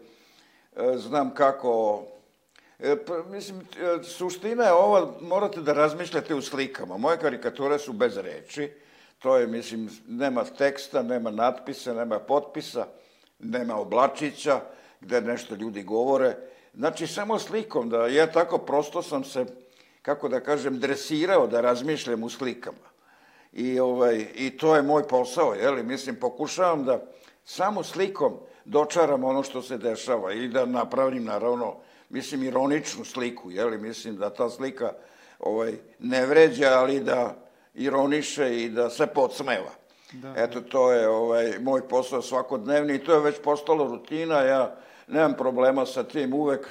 znam 0.96 1.34
kako... 1.34 2.02
E, 2.78 3.04
pa, 3.04 3.22
mislim, 3.30 3.60
e, 3.60 4.02
suština 4.02 4.64
je 4.64 4.72
ova, 4.72 5.12
morate 5.20 5.60
da 5.60 5.72
razmišljate 5.72 6.34
u 6.34 6.42
slikama. 6.42 6.96
Moje 6.96 7.18
karikature 7.18 7.78
su 7.78 7.92
bez 7.92 8.16
reči, 8.16 8.70
to 9.18 9.36
je, 9.36 9.46
mislim, 9.46 9.90
nema 10.08 10.44
teksta, 10.44 11.02
nema 11.02 11.30
natpisa, 11.30 11.94
nema 11.94 12.18
potpisa, 12.18 12.86
nema 13.38 13.76
oblačića, 13.76 14.60
gde 15.00 15.20
nešto 15.20 15.54
ljudi 15.54 15.82
govore. 15.82 16.36
Znači, 16.74 17.06
samo 17.06 17.38
slikom, 17.38 17.88
da 17.88 18.06
ja 18.06 18.32
tako 18.32 18.58
prosto 18.58 19.02
sam 19.02 19.24
se, 19.24 19.46
kako 20.02 20.28
da 20.28 20.40
kažem, 20.40 20.78
dresirao 20.78 21.46
da 21.46 21.60
razmišljam 21.60 22.22
u 22.22 22.30
slikama. 22.30 22.92
I, 23.52 23.80
ovaj, 23.80 24.26
I 24.34 24.50
to 24.56 24.76
je 24.76 24.82
moj 24.82 25.08
posao, 25.08 25.54
jeli? 25.54 25.82
Mislim, 25.82 26.16
pokušavam 26.16 26.84
da 26.84 27.06
samo 27.44 27.82
slikom 27.82 28.38
dočaram 28.64 29.24
ono 29.24 29.42
što 29.42 29.62
se 29.62 29.78
dešava 29.78 30.32
i 30.32 30.48
da 30.48 30.66
napravim, 30.66 31.24
naravno, 31.24 31.76
mislim, 32.08 32.42
ironičnu 32.42 33.04
sliku, 33.04 33.50
jeli? 33.50 33.78
Mislim 33.78 34.16
da 34.16 34.30
ta 34.30 34.50
slika 34.50 34.92
ovaj, 35.38 35.74
ne 35.98 36.26
vređa, 36.26 36.68
ali 36.78 37.00
da 37.00 37.36
ironiše 37.74 38.62
i 38.62 38.68
da 38.68 38.90
se 38.90 39.06
podsmeva. 39.06 39.70
Da. 40.12 40.34
Eto, 40.36 40.60
to 40.60 40.92
je 40.92 41.08
ovaj, 41.08 41.58
moj 41.60 41.88
posao 41.88 42.22
svakodnevni 42.22 42.94
i 42.94 43.04
to 43.04 43.14
je 43.14 43.20
već 43.20 43.36
postalo 43.44 43.84
rutina. 43.84 44.40
Ja 44.40 44.76
nemam 45.06 45.34
problema 45.34 45.86
sa 45.86 46.04
tim, 46.04 46.34
uvek, 46.34 46.68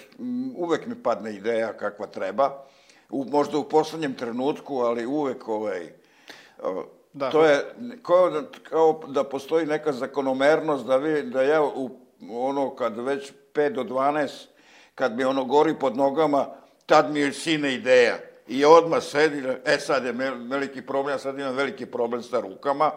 uvek 0.56 0.86
mi 0.88 1.04
padne 1.04 1.36
ideja 1.36 1.74
kakva 1.74 2.08
treba. 2.08 2.66
U, 3.10 3.26
možda 3.26 3.58
u 3.58 3.70
poslednjem 3.70 4.14
trenutku, 4.14 4.78
ali 4.78 5.06
uvek 5.06 5.48
ovaj, 5.48 5.94
Da. 7.14 7.30
To 7.30 7.46
je 7.46 7.74
kao 8.02 8.30
da, 8.30 8.42
kao 8.70 9.02
da 9.08 9.24
postoji 9.24 9.66
neka 9.66 9.92
zakonomernost 9.92 10.86
da, 10.86 10.98
vi, 10.98 11.24
da 11.24 11.42
ja 11.42 11.64
u, 11.64 11.90
ono 12.32 12.76
kad 12.76 13.00
već 13.00 13.32
5 13.54 13.74
do 13.74 13.84
12, 13.84 14.46
kad 14.96 15.18
mi 15.18 15.24
ono 15.24 15.46
gori 15.46 15.76
pod 15.80 15.98
nogama, 15.98 16.46
tad 16.86 17.12
mi 17.12 17.20
je 17.20 17.34
sine 17.34 17.74
ideja. 17.74 18.18
I 18.48 18.66
odmah 18.66 19.04
sedi, 19.04 19.44
e 19.66 19.78
sad 19.80 20.06
je 20.06 20.12
veliki 20.50 20.82
problem, 20.82 21.20
sad 21.20 21.40
imam 21.40 21.56
veliki 21.56 21.86
problem 21.86 22.24
sa 22.24 22.40
rukama, 22.40 22.92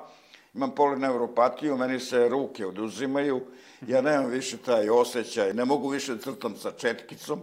imam 0.54 0.70
polineuropatiju, 0.70 1.76
meni 1.76 2.00
se 2.00 2.28
ruke 2.28 2.66
oduzimaju, 2.66 3.40
ja 3.86 4.00
nemam 4.00 4.30
više 4.30 4.56
taj 4.56 4.88
osjećaj, 4.90 5.52
ne 5.52 5.64
mogu 5.64 5.88
više 5.88 6.18
crtam 6.18 6.56
sa 6.56 6.70
četkicom, 6.70 7.40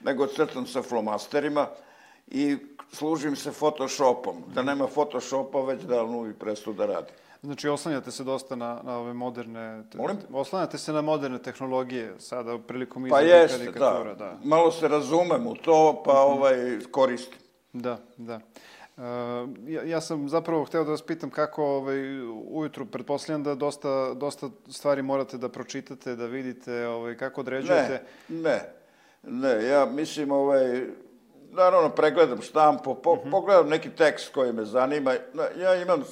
nego 0.00 0.26
crtam 0.26 0.66
sa 0.66 0.82
flomasterima 0.82 1.66
i 2.26 2.56
služim 2.94 3.36
se 3.36 3.52
Photoshopom. 3.52 4.42
Da 4.54 4.62
nema 4.62 4.86
Photoshopa, 4.86 5.60
već 5.60 5.82
davno 5.82 6.22
bi 6.22 6.34
prestu 6.34 6.72
da 6.72 6.86
radi. 6.86 7.12
Znači, 7.42 7.68
oslanjate 7.68 8.10
se 8.10 8.24
dosta 8.24 8.56
na, 8.56 8.80
na 8.84 8.98
ove 8.98 9.12
moderne... 9.12 9.84
Molim? 9.94 10.16
Oslanjate 10.32 10.78
se 10.78 10.92
na 10.92 11.00
moderne 11.00 11.38
tehnologije 11.38 12.14
sada 12.18 12.58
prilikom 12.58 13.06
pa 13.10 13.20
izrade 13.20 13.48
pa 13.48 13.56
karikatura. 13.56 14.14
Da. 14.14 14.24
da. 14.24 14.38
Malo 14.44 14.70
se 14.70 14.88
razumem 14.88 15.46
u 15.46 15.54
to, 15.54 16.02
pa 16.04 16.20
ovaj, 16.20 16.78
koristim. 16.90 17.38
Da, 17.72 17.98
da. 18.16 18.40
Uh, 18.96 19.02
ja, 19.66 19.82
ja 19.82 20.00
sam 20.00 20.28
zapravo 20.28 20.64
hteo 20.64 20.84
da 20.84 20.90
vas 20.90 21.02
pitam 21.02 21.30
kako 21.30 21.64
ovaj, 21.64 22.20
ujutru, 22.50 22.86
pretpostavljam 22.86 23.42
da 23.42 23.54
dosta, 23.54 24.14
dosta 24.14 24.50
stvari 24.70 25.02
morate 25.02 25.38
da 25.38 25.48
pročitate, 25.48 26.16
da 26.16 26.26
vidite, 26.26 26.86
ovaj, 26.86 27.16
kako 27.16 27.40
određujete. 27.40 28.02
Ne, 28.28 28.40
ne, 28.40 28.60
ne, 29.22 29.64
ja 29.64 29.86
mislim, 29.86 30.30
ovaj, 30.30 30.86
naravno 31.54 31.88
pregledam 31.88 32.42
štampu, 32.42 32.94
po, 32.94 33.16
mhm. 33.16 33.26
-huh. 33.26 33.30
pogledam 33.30 33.68
neki 33.68 33.90
tekst 33.90 34.34
koji 34.34 34.52
me 34.52 34.64
zanima. 34.64 35.14
Ja 35.56 35.74
imam 35.74 36.04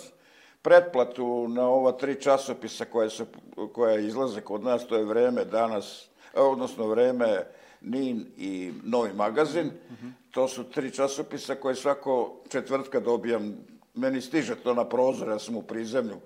pretplatu 0.63 1.49
na 1.49 1.69
ova 1.69 1.93
tri 1.93 2.21
časopisa 2.21 2.85
koje, 2.85 3.11
se, 3.11 3.25
koje 3.73 4.07
izlaze 4.07 4.41
kod 4.41 4.65
nas, 4.65 4.87
to 4.87 4.97
je 4.97 5.05
vreme 5.05 5.45
danas, 5.45 6.09
odnosno 6.35 6.87
vreme 6.87 7.47
NIN 7.81 8.27
i 8.37 8.73
Novi 8.85 9.13
magazin. 9.13 9.67
Mm 9.67 9.95
-hmm. 10.03 10.13
To 10.31 10.49
su 10.49 10.65
tri 10.65 10.91
časopisa 10.91 11.55
koje 11.55 11.75
svako 11.75 12.37
četvrtka 12.49 13.01
dobijam. 13.01 13.55
Meni 13.95 14.21
stiže 14.21 14.55
to 14.55 14.75
na 14.75 14.89
prozor, 14.89 15.29
ja 15.29 15.39
sam 15.39 15.57
u 15.57 15.63
prizemlju. 15.63 16.17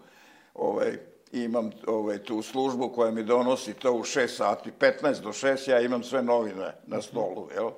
Ovaj, 0.54 0.98
imam 1.32 1.70
ovaj, 1.86 2.18
tu 2.18 2.42
službu 2.42 2.88
koja 2.88 3.10
mi 3.10 3.22
donosi 3.22 3.74
to 3.74 3.92
u 3.92 4.02
6 4.02 4.28
sati, 4.28 4.72
15 4.80 5.20
do 5.20 5.28
6, 5.28 5.70
ja 5.70 5.80
imam 5.80 6.02
sve 6.02 6.22
novine 6.22 6.74
na 6.86 7.02
stolu, 7.02 7.48
jel? 7.54 7.70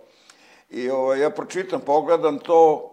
I 0.70 0.90
ovaj, 0.90 1.20
ja 1.20 1.30
pročitam, 1.30 1.80
pogledam 1.80 2.38
to, 2.38 2.90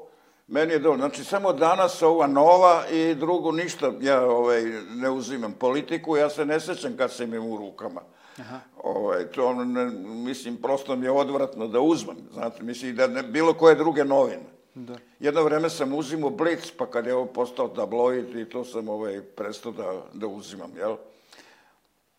meni 0.48 0.74
je 0.74 0.80
dovoljno. 0.80 1.08
Znači, 1.08 1.24
samo 1.24 1.54
danas 1.54 2.02
ova 2.02 2.28
nova 2.28 2.84
i 2.92 3.16
drugo 3.16 3.52
ništa, 3.52 3.92
ja 4.02 4.26
ovaj, 4.26 4.64
ne 4.96 5.10
uzimam 5.10 5.54
politiku, 5.54 6.18
ja 6.18 6.30
se 6.30 6.46
ne 6.46 6.60
sećam 6.60 6.98
kad 6.98 7.12
sam 7.12 7.34
im 7.34 7.52
u 7.52 7.58
rukama. 7.58 8.02
Aha. 8.40 8.60
Ovaj, 8.84 9.26
to, 9.26 9.54
ne, 9.54 9.86
mislim, 10.06 10.58
prosto 10.58 10.96
mi 10.96 11.06
je 11.06 11.12
odvratno 11.12 11.68
da 11.68 11.80
uzmem, 11.80 12.18
znate, 12.34 12.64
mislim, 12.64 12.96
da 12.96 13.08
ne, 13.08 13.24
bilo 13.24 13.54
koje 13.54 13.76
druge 13.76 14.06
novine. 14.06 14.56
Da. 14.74 14.94
Jedno 15.20 15.44
vreme 15.44 15.70
sam 15.70 15.94
uzimao 15.94 16.30
Blitz, 16.30 16.72
pa 16.78 16.86
kad 16.86 17.06
je 17.06 17.16
ovo 17.16 17.26
postao 17.26 17.68
tabloid 17.68 18.36
i 18.36 18.50
to 18.50 18.64
sam 18.64 18.90
ovaj, 18.90 19.22
prestao 19.22 19.72
da, 19.72 20.02
da 20.14 20.28
uzimam, 20.28 20.72
jel? 20.78 20.96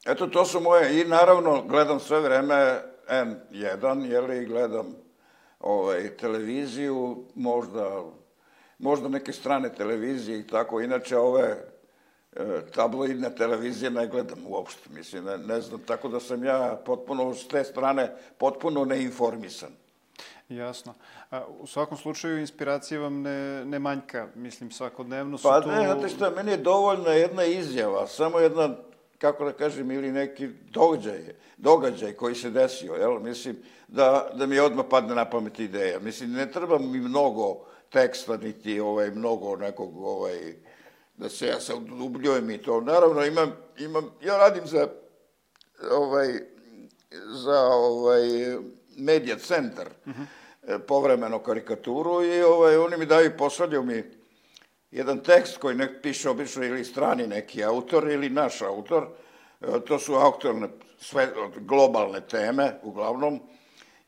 Eto, 0.06 0.26
to 0.26 0.44
su 0.44 0.60
moje, 0.60 1.00
i 1.00 1.04
naravno 1.04 1.62
gledam 1.68 2.00
sve 2.00 2.20
vreme 2.20 2.82
N1, 3.08 4.10
jel, 4.10 4.32
i 4.32 4.44
gledam 4.44 5.05
ovaj, 5.66 6.16
televiziju, 6.16 7.24
možda, 7.34 8.04
možda 8.78 9.08
neke 9.08 9.32
strane 9.32 9.74
televizije 9.74 10.40
i 10.40 10.46
tako, 10.46 10.80
inače 10.80 11.16
ove 11.16 11.42
e, 11.42 12.60
tabloidne 12.74 13.34
televizije 13.34 13.90
ne 13.90 14.06
gledam 14.06 14.38
uopšte, 14.46 14.90
mislim, 14.90 15.24
ne, 15.24 15.38
ne 15.38 15.60
znam, 15.60 15.80
tako 15.80 16.08
da 16.08 16.20
sam 16.20 16.44
ja 16.44 16.80
potpuno 16.86 17.34
s 17.34 17.48
te 17.48 17.64
strane 17.64 18.16
potpuno 18.38 18.84
neinformisan. 18.84 19.70
Jasno. 20.48 20.94
A, 21.30 21.44
u 21.60 21.66
svakom 21.66 21.98
slučaju, 21.98 22.38
inspiracija 22.38 23.00
vam 23.00 23.22
ne, 23.22 23.64
ne 23.64 23.78
manjka, 23.78 24.28
mislim, 24.34 24.70
svakodnevno 24.70 25.38
su 25.38 25.42
pa, 25.48 25.60
tu... 25.60 25.68
Pa 25.68 25.74
ne, 25.74 25.84
znate 25.86 26.08
šta, 26.08 26.30
meni 26.30 26.50
je 26.50 26.56
dovoljna 26.56 27.10
jedna 27.10 27.44
izjava, 27.44 28.06
samo 28.06 28.38
jedna, 28.38 28.76
kako 29.18 29.44
da 29.44 29.52
kažem, 29.52 29.90
ili 29.90 30.12
neki 30.12 30.48
događaj, 30.70 31.20
događaj 31.56 32.12
koji 32.12 32.34
se 32.34 32.50
desio, 32.50 32.94
jel? 32.94 33.20
Mislim, 33.20 33.56
da, 33.88 34.30
da 34.34 34.46
mi 34.46 34.58
odmah 34.58 34.84
padne 34.90 35.14
na 35.14 35.30
pamet 35.30 35.58
ideja. 35.58 36.00
Mislim, 36.00 36.32
ne 36.32 36.52
treba 36.52 36.78
mi 36.78 37.00
mnogo 37.00 37.66
teksta, 37.90 38.36
niti 38.36 38.80
ovaj, 38.80 39.10
mnogo 39.10 39.56
nekog, 39.56 40.04
ovaj, 40.04 40.54
da 41.16 41.28
se 41.28 41.46
ja 41.46 41.60
sad 41.60 41.76
udubljujem 41.76 42.50
i 42.50 42.58
to. 42.58 42.80
Naravno, 42.80 43.24
imam, 43.24 43.56
imam, 43.78 44.10
ja 44.22 44.36
radim 44.36 44.66
za, 44.66 44.88
ovaj, 45.90 46.28
za, 47.44 47.60
ovaj, 47.66 48.22
medija 48.96 49.38
centar, 49.38 49.88
uh 50.06 50.12
-huh. 50.12 50.78
povremeno 50.78 51.38
karikaturu 51.38 52.24
i 52.24 52.42
ovaj, 52.42 52.76
oni 52.76 52.96
mi 52.96 53.06
daju, 53.06 53.36
pošalju 53.38 53.82
mi 53.82 54.04
jedan 54.90 55.18
tekst 55.18 55.58
koji 55.58 55.76
ne 55.76 56.02
piše 56.02 56.30
obično 56.30 56.64
ili 56.64 56.84
strani 56.84 57.26
neki 57.26 57.64
autor 57.64 58.10
ili 58.10 58.30
naš 58.30 58.62
autor, 58.62 59.08
e, 59.60 59.66
to 59.86 59.98
su 59.98 60.14
aktualne 60.14 60.68
sve 60.98 61.28
globalne 61.56 62.20
teme 62.20 62.80
uglavnom 62.82 63.40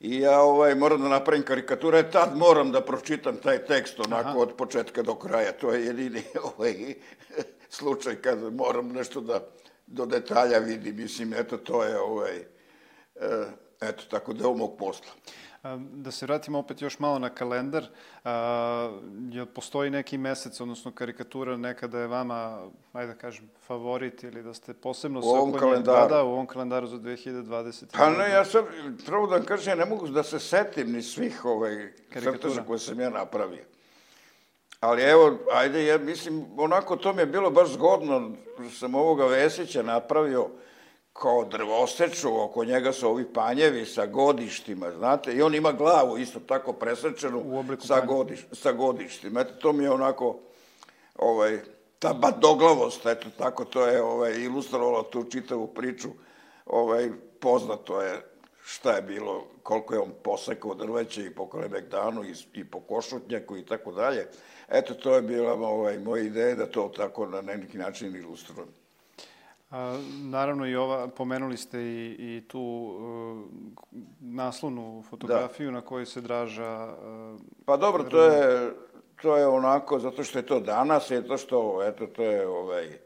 i 0.01 0.19
ja 0.19 0.41
ovaj 0.41 0.75
moram 0.75 1.03
da 1.03 1.09
napravim 1.09 1.45
karikature, 1.45 2.11
tad 2.11 2.37
moram 2.37 2.73
da 2.73 2.81
pročitam 2.81 3.37
taj 3.37 3.65
tekst 3.65 4.01
onako 4.01 4.29
Aha. 4.29 4.39
od 4.39 4.57
početka 4.57 5.03
do 5.03 5.15
kraja. 5.15 5.53
To 5.53 5.73
je 5.73 5.87
jedini 5.87 6.23
ovaj 6.57 6.95
slučaj 7.71 8.17
kad 8.17 8.55
moram 8.55 8.89
nešto 8.89 9.21
da 9.21 9.41
do 9.87 10.07
detalja 10.07 10.59
vidim. 10.59 10.97
Mislim, 10.97 11.35
eto, 11.35 11.57
to 11.57 11.85
je 11.85 12.01
ovaj, 12.01 12.37
e, 13.17 13.47
Eto, 13.81 14.03
tako 14.11 14.33
da 14.33 14.49
je 14.49 14.55
mog 14.55 14.77
posla. 14.79 15.13
Da 15.93 16.11
se 16.11 16.27
vratimo 16.27 16.59
opet 16.59 16.83
još 16.83 16.99
malo 16.99 17.19
na 17.19 17.29
kalendar. 17.29 17.85
Jel 19.31 19.47
postoji 19.47 19.91
neki 19.91 20.19
mesec, 20.19 20.61
odnosno 20.61 20.91
karikatura 20.91 21.57
nekada 21.57 21.99
je 21.99 22.07
vama, 22.07 22.59
ajde 22.93 23.13
da 23.13 23.19
kažem, 23.19 23.51
favorit 23.67 24.23
ili 24.23 24.43
da 24.43 24.55
ste 24.55 24.75
posebno 24.75 25.21
kalendaru? 25.59 26.09
Da, 26.09 26.15
da, 26.15 26.23
u 26.23 26.33
ovom 26.33 26.47
kalendaru 26.47 26.87
za 26.87 26.97
2020. 26.97 27.85
Pa 27.93 28.11
ne, 28.11 28.31
ja 28.31 28.45
sam, 28.45 28.65
pravo 29.07 29.27
da 29.27 29.43
kažem, 29.43 29.79
ne 29.79 29.85
mogu 29.85 30.09
da 30.09 30.23
se 30.23 30.39
setim 30.39 30.93
ni 30.93 31.03
svih 31.03 31.45
ovaj, 31.45 31.93
crteža 32.13 32.65
koje 32.67 32.79
sam 32.79 33.01
ja 33.01 33.11
napravio. 33.11 33.65
Ali 34.81 35.03
evo, 35.03 35.39
ajde, 35.53 35.87
ja 35.87 35.99
mislim, 35.99 36.45
onako 36.57 36.97
to 36.97 37.13
mi 37.13 37.23
je 37.23 37.27
bilo 37.27 37.51
baš 37.51 37.69
zgodno, 37.69 38.31
sam 38.79 38.95
ovoga 38.95 39.27
Vesića 39.27 39.83
napravio, 39.83 40.51
kao 41.19 41.45
drvoseču, 41.45 42.43
oko 42.43 42.65
njega 42.65 42.93
su 42.93 43.09
ovi 43.09 43.33
panjevi 43.33 43.87
sa 43.87 44.07
godištima, 44.07 44.91
znate, 44.91 45.33
i 45.33 45.43
on 45.43 45.55
ima 45.55 45.73
glavu 45.73 46.19
isto 46.19 46.41
tako 46.41 46.73
presečenu 46.73 47.65
sa, 47.81 48.01
godiš, 48.01 48.47
sa 48.53 48.73
godištima. 48.73 49.41
Eto, 49.41 49.55
to 49.55 49.73
mi 49.73 49.85
je 49.85 49.91
onako, 49.91 50.39
ovaj, 51.17 51.59
ta 51.99 52.13
badoglavost, 52.13 53.07
eto, 53.07 53.27
tako 53.39 53.65
to 53.65 53.87
je 53.87 54.03
ovaj, 54.03 54.33
ilustrovalo 54.33 55.03
tu 55.03 55.25
čitavu 55.25 55.67
priču, 55.67 56.09
ovaj, 56.67 57.11
poznato 57.41 58.03
je 58.03 58.23
šta 58.65 58.93
je 58.93 59.03
bilo, 59.03 59.47
koliko 59.63 59.95
je 59.95 60.01
on 60.01 60.13
posekao 60.23 60.75
drveće 60.75 61.25
i 61.25 61.35
po 61.35 61.49
Kalebegdanu 61.49 62.25
i, 62.25 62.35
i 62.53 62.65
po 62.65 62.81
Košutnjaku 62.81 63.57
i 63.57 63.67
tako 63.67 63.93
dalje. 63.93 64.27
Eto, 64.69 64.95
to 64.95 65.15
je 65.15 65.23
bila 65.23 65.53
ovaj, 65.53 65.99
moja 65.99 66.23
ideja 66.23 66.55
da 66.55 66.67
to 66.67 66.93
tako 66.97 67.27
na 67.27 67.41
neki 67.41 67.79
način 67.79 68.17
ilustrujem. 68.17 68.78
A, 69.71 69.99
naravno 70.23 70.67
i 70.67 70.77
ova, 70.77 71.09
pomenuli 71.09 71.57
ste 71.57 71.81
i, 71.81 72.17
i 72.19 72.49
tu 72.49 72.61
uh, 72.61 73.45
naslovnu 74.21 75.03
fotografiju 75.11 75.67
da. 75.67 75.73
na 75.73 75.81
kojoj 75.81 76.07
se 76.07 76.21
draža... 76.21 76.95
Uh, 77.33 77.41
pa 77.65 77.77
dobro, 77.77 78.05
to 78.05 78.25
je, 78.25 78.73
to 79.23 79.37
je 79.37 79.47
onako, 79.47 79.99
zato 79.99 80.25
što 80.25 80.39
je 80.39 80.47
to 80.47 80.61
danas, 80.61 81.11
je 81.11 81.27
to 81.29 81.37
što, 81.37 81.83
eto, 81.85 82.07
to 82.07 82.23
je 82.23 82.49
ovaj, 82.49 82.87
e, 82.87 82.99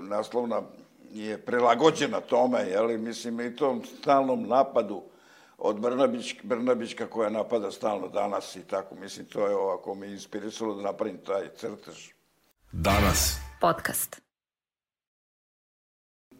naslovna 0.00 0.62
je 1.10 1.38
prelagođena 1.38 2.20
tome, 2.20 2.60
jeli, 2.60 2.98
mislim, 2.98 3.40
i 3.40 3.56
tom 3.56 3.84
stalnom 3.84 4.48
napadu 4.48 5.02
od 5.58 5.80
Brnabić, 5.80 6.36
Brnabićka 6.42 7.06
koja 7.06 7.30
napada 7.30 7.70
stalno 7.70 8.08
danas 8.08 8.56
i 8.56 8.62
tako, 8.62 8.94
mislim, 8.94 9.26
to 9.26 9.46
je 9.46 9.56
ovako 9.56 9.94
mi 9.94 10.06
inspirisalo 10.06 10.74
da 10.74 10.82
napravim 10.82 11.18
taj 11.26 11.48
crtež. 11.56 12.08
Danas. 12.72 13.36
Podcast 13.60 14.31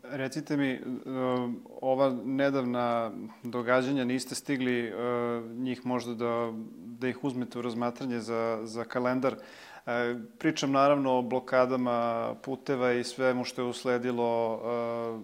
recite 0.02 0.56
mi, 0.56 0.80
uh, 0.80 1.50
ova 1.80 2.16
nedavna 2.24 3.10
događanja, 3.42 4.04
niste 4.04 4.34
stigli 4.34 4.92
uh, 4.92 5.50
njih 5.50 5.86
možda 5.86 6.14
da, 6.14 6.52
da 6.74 7.08
ih 7.08 7.24
uzmete 7.24 7.58
u 7.58 7.62
razmatranje 7.62 8.20
za, 8.20 8.60
za 8.64 8.84
kalendar. 8.84 9.34
Uh, 9.34 9.92
pričam 10.38 10.72
naravno 10.72 11.18
o 11.18 11.22
blokadama 11.22 12.34
puteva 12.42 12.92
i 12.92 13.04
svemu 13.04 13.44
što 13.44 13.62
je 13.62 13.68
usledilo 13.68 14.60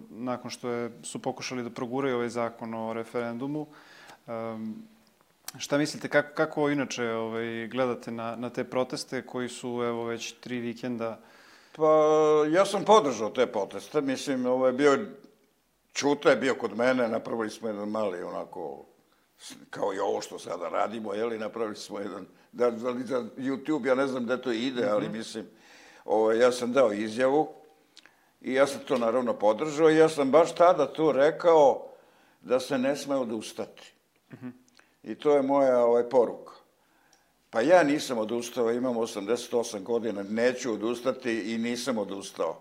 nakon 0.09 0.51
što 0.51 0.69
je, 0.69 0.91
su 1.03 1.21
pokušali 1.21 1.63
da 1.63 1.69
proguraju 1.69 2.15
ovaj 2.15 2.29
zakon 2.29 2.73
o 2.73 2.93
referendumu. 2.93 3.67
Um, 4.27 4.83
Šta 5.57 5.77
mislite, 5.77 6.07
kako, 6.07 6.35
kako 6.35 6.69
inače 6.69 7.11
ovaj, 7.11 7.67
gledate 7.67 8.11
na, 8.11 8.35
na 8.35 8.49
te 8.49 8.63
proteste 8.63 9.21
koji 9.21 9.49
su 9.49 9.67
evo 9.67 10.05
već 10.05 10.31
tri 10.31 10.59
vikenda 10.59 11.09
uh, 11.09 11.38
Pa, 11.79 12.45
ja 12.51 12.65
sam 12.65 12.85
podržao 12.85 13.29
te 13.29 13.47
proteste. 13.47 14.01
Mislim, 14.01 14.45
ovo 14.45 14.67
je 14.67 14.73
bio, 14.73 14.97
Čuta 15.93 16.29
je 16.29 16.35
bio 16.35 16.55
kod 16.55 16.77
mene, 16.77 17.07
napravili 17.07 17.49
smo 17.49 17.67
jedan 17.67 17.89
mali, 17.89 18.23
onako, 18.23 18.85
kao 19.69 19.93
i 19.93 19.99
ovo 19.99 20.21
što 20.21 20.39
sada 20.39 20.69
radimo, 20.69 21.13
jeli, 21.13 21.39
napravili 21.39 21.75
smo 21.75 21.99
jedan, 21.99 22.25
da, 22.51 22.71
da 22.71 22.93
za 22.93 23.25
YouTube, 23.37 23.87
ja 23.87 23.95
ne 23.95 24.07
znam 24.07 24.25
gde 24.25 24.41
to 24.41 24.51
ide, 24.51 24.89
ali 24.89 25.07
-hmm. 25.07 25.17
mislim, 25.17 25.45
ovo, 26.05 26.31
ja 26.31 26.51
sam 26.51 26.73
dao 26.73 26.93
izjavu 26.93 27.47
i 28.41 28.53
ja 28.53 28.67
sam 28.67 28.81
to 28.87 28.97
naravno 28.97 29.33
podržao 29.33 29.89
i 29.89 29.97
ja 29.97 30.09
sam 30.09 30.31
baš 30.31 30.55
tada 30.55 30.93
tu 30.93 31.11
rekao 31.11 31.87
da 32.41 32.59
se 32.59 32.77
ne 32.77 32.95
sme 32.95 33.15
odustati. 33.15 33.93
Mm 34.31 34.35
-hmm. 34.35 34.51
I 35.03 35.15
to 35.15 35.35
je 35.35 35.41
moja 35.41 35.85
ovaj, 35.85 36.09
poruka. 36.09 36.53
Pa 37.49 37.61
ja 37.61 37.83
nisam 37.83 38.17
odustao, 38.17 38.71
imam 38.71 38.95
88 38.95 39.83
godina, 39.83 40.23
neću 40.23 40.73
odustati 40.73 41.53
i 41.53 41.57
nisam 41.57 41.97
odustao. 41.97 42.57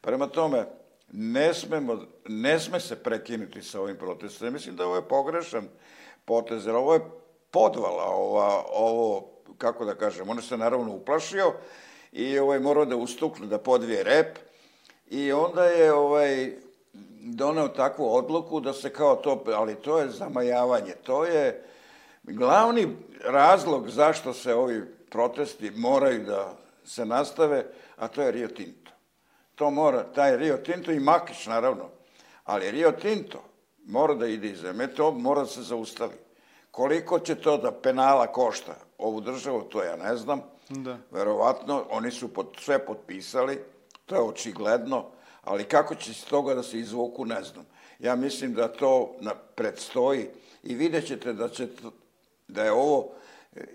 Prema 0.00 0.26
tome, 0.26 0.66
ne, 1.12 1.54
smemo, 1.54 1.98
ne 2.28 2.58
sme 2.58 2.80
se 2.80 3.02
prekinuti 3.02 3.62
sa 3.62 3.80
ovim 3.80 3.96
protestom. 3.96 4.52
Mislim 4.52 4.76
da 4.76 4.86
ovo 4.86 4.96
je 4.96 5.08
pogrešan 5.08 5.68
potez, 6.24 6.66
jer 6.66 6.76
ovo 6.76 6.94
je 6.94 7.00
podvala, 7.50 8.04
ova, 8.04 8.64
ovo, 8.72 9.30
kako 9.58 9.84
da 9.84 9.94
kažem, 9.94 10.28
on 10.28 10.42
se 10.42 10.56
naravno 10.56 10.94
uplašio 10.94 11.52
i 12.12 12.38
ovaj 12.38 12.60
morao 12.60 12.84
da 12.84 12.96
ustukne, 12.96 13.46
da 13.46 13.58
podvije 13.58 14.02
rep 14.02 14.38
i 15.10 15.32
onda 15.32 15.64
je 15.64 15.92
ovaj 15.92 16.52
doneo 17.20 17.68
takvu 17.68 18.14
odluku 18.14 18.60
da 18.60 18.72
se 18.72 18.92
kao 18.92 19.16
to, 19.16 19.44
ali 19.54 19.74
to 19.74 19.98
je 19.98 20.10
zamajavanje, 20.10 20.92
to 21.02 21.24
je 21.24 21.64
Glavni 22.22 22.96
razlog 23.24 23.90
zašto 23.90 24.32
se 24.32 24.54
ovi 24.54 24.84
protesti 25.10 25.70
moraju 25.70 26.24
da 26.24 26.56
se 26.84 27.04
nastave, 27.04 27.64
a 27.96 28.08
to 28.08 28.22
je 28.22 28.30
Rio 28.30 28.48
Tinto. 28.48 28.90
To 29.54 29.70
mora, 29.70 30.02
taj 30.02 30.36
Rio 30.36 30.56
Tinto 30.56 30.92
i 30.92 31.00
Makić, 31.00 31.46
naravno, 31.46 31.88
ali 32.44 32.70
Rio 32.70 32.92
Tinto 32.92 33.42
mora 33.86 34.14
da 34.14 34.26
ide 34.26 34.48
iz 34.48 34.60
zemlje, 34.60 34.94
to 34.94 35.10
mora 35.10 35.40
da 35.40 35.46
se 35.46 35.62
zaustavi. 35.62 36.14
Koliko 36.70 37.18
će 37.18 37.34
to 37.34 37.56
da 37.56 37.72
penala 37.72 38.26
košta 38.26 38.74
ovu 38.98 39.20
državu, 39.20 39.62
to 39.62 39.82
ja 39.82 39.96
ne 39.96 40.16
znam. 40.16 40.40
Da. 40.68 40.98
Verovatno, 41.10 41.84
oni 41.90 42.10
su 42.10 42.34
pot, 42.34 42.56
sve 42.60 42.86
potpisali, 42.86 43.58
to 44.06 44.14
je 44.14 44.20
očigledno, 44.20 45.04
ali 45.42 45.64
kako 45.64 45.94
će 45.94 46.10
iz 46.10 46.24
toga 46.24 46.54
da 46.54 46.62
se 46.62 46.78
izvuku, 46.78 47.24
ne 47.24 47.42
znam. 47.42 47.66
Ja 47.98 48.16
mislim 48.16 48.54
da 48.54 48.68
to 48.68 49.16
na, 49.20 49.34
predstoji 49.34 50.28
i 50.62 50.74
vidjet 50.74 51.06
ćete 51.06 51.32
da, 51.32 51.48
će, 51.48 51.68
da 52.52 52.64
je 52.64 52.72
ovo 52.72 53.12